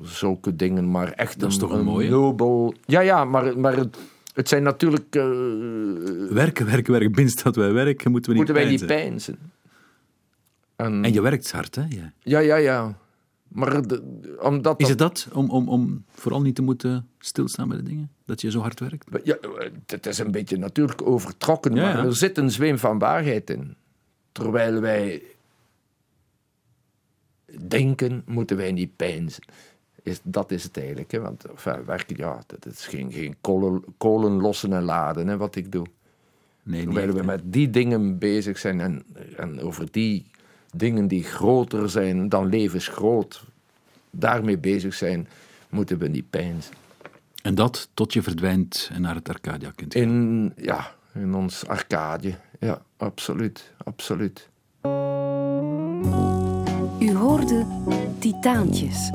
Zulke 0.02 0.56
dingen, 0.56 0.92
maar 0.92 1.12
echt 1.12 1.40
Dat 1.40 1.50
is 1.52 1.58
toch 1.58 1.72
een 1.72 1.84
mooie? 1.84 2.10
nobel... 2.10 2.74
Ja, 2.86 3.00
ja, 3.00 3.26
maar, 3.26 3.60
maar 3.60 3.76
het, 3.78 3.98
het 4.34 4.48
zijn 4.50 4.64
natuurlijk... 4.64 5.16
eh, 5.16 5.24
Werken, 6.30 6.66
werken, 6.66 6.92
werken. 6.92 7.12
Binst 7.12 7.44
dat 7.44 7.56
wij 7.56 7.72
werken, 7.74 8.12
moeten 8.12 8.32
we 8.32 8.38
niet 8.38 8.48
moeten 8.48 8.64
wij 8.64 8.74
niet 8.74 8.86
pijnzen. 8.86 9.38
En, 10.76 11.04
En 11.04 11.14
je 11.14 11.22
werkt 11.22 11.52
hard, 11.52 11.76
hè? 11.76 11.84
Ja. 11.90 12.12
Ja, 12.20 12.40
ja, 12.40 12.56
ja. 12.56 12.98
Maar 13.50 13.88
de- 13.88 14.38
omdat 14.42 14.80
Is 14.80 14.90
het 14.90 14.98
dat, 14.98 15.28
om, 15.34 15.50
om, 15.50 15.70
om 15.70 16.04
vooral 16.10 16.42
niet 16.42 16.56
te 16.56 16.62
moeten 16.62 17.08
stilstaan 17.20 17.68
bij 17.68 17.78
de 17.78 17.84
dingen? 17.84 18.12
Dat 18.26 18.42
je 18.42 18.52
zo 18.52 18.60
hard 18.60 18.80
werkt? 18.80 19.06
Ja, 19.24 19.38
het 19.86 20.06
is 20.06 20.20
een 20.20 20.32
beetje 20.32 20.58
natuurlijk 20.58 21.02
overtrokken, 21.02 21.76
Ja, 21.76 21.82
maar 21.94 22.06
er 22.06 22.16
zit 22.16 22.38
een 22.38 22.52
zweem 22.52 22.78
van 22.78 23.00
waarheid 23.00 23.50
in. 23.50 23.76
Terwijl 24.32 24.82
wij 24.82 25.22
denken, 27.68 28.24
moeten 28.26 28.58
wij 28.58 28.72
niet 28.72 28.96
pijnzen. 28.96 29.44
Is, 30.04 30.20
dat 30.24 30.52
is 30.52 30.64
het 30.64 30.78
eigenlijk. 30.78 31.12
Hè? 31.12 31.20
Want 31.20 31.46
enfin, 31.46 31.86
werken, 31.86 32.18
ja, 32.18 32.44
dat 32.48 32.66
is 32.66 32.88
geen, 32.88 33.12
geen 33.12 33.36
kolen, 33.42 33.84
kolen 33.98 34.32
lossen 34.32 34.74
en 34.74 34.84
laden, 34.84 35.28
hè, 35.28 35.38
wat 35.38 35.56
ik 35.56 35.72
doe. 35.72 35.86
Nee, 36.64 36.84
Terwijl 36.84 37.14
we 37.14 37.24
met 37.24 37.42
die 37.46 37.70
dingen 37.70 38.18
bezig 38.18 38.58
zijn 38.58 38.80
en, 38.80 39.04
en 39.38 39.62
over 39.62 39.88
die 39.92 40.26
dingen 40.76 41.08
die 41.08 41.24
groter 41.24 41.90
zijn 41.90 42.30
dan 42.30 42.50
levensgroot, 42.50 43.44
daarmee 44.10 44.58
bezig 44.58 44.94
zijn, 44.94 45.28
moeten 45.70 45.98
we 45.98 46.08
niet 46.08 46.30
pijnzen. 46.30 46.74
En 47.42 47.56
dat 47.56 47.90
tot 47.94 48.14
je 48.14 48.22
verdwijnt 48.22 48.90
en 48.94 49.02
naar 49.02 49.16
het 49.16 49.30
Arcadia 49.30 49.72
kunt 49.76 49.94
gaan. 49.94 50.02
In, 50.04 50.54
ja, 50.56 50.96
in 51.14 51.36
ons 51.36 51.68
arcade. 51.68 52.36
Ja, 52.60 52.82
absoluut, 52.98 53.74
absoluut. 53.84 54.50
U 57.00 57.14
hoorde 57.14 57.66
Titaantjes. 58.20 59.12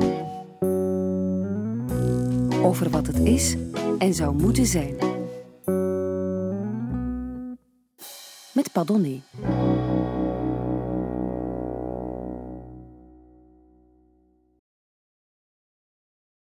Over 2.62 2.90
wat 2.90 3.06
het 3.06 3.18
is 3.18 3.56
en 3.98 4.14
zou 4.14 4.34
moeten 4.34 4.66
zijn. 4.66 4.96
Met 8.52 8.72
Padonné. 8.72 9.20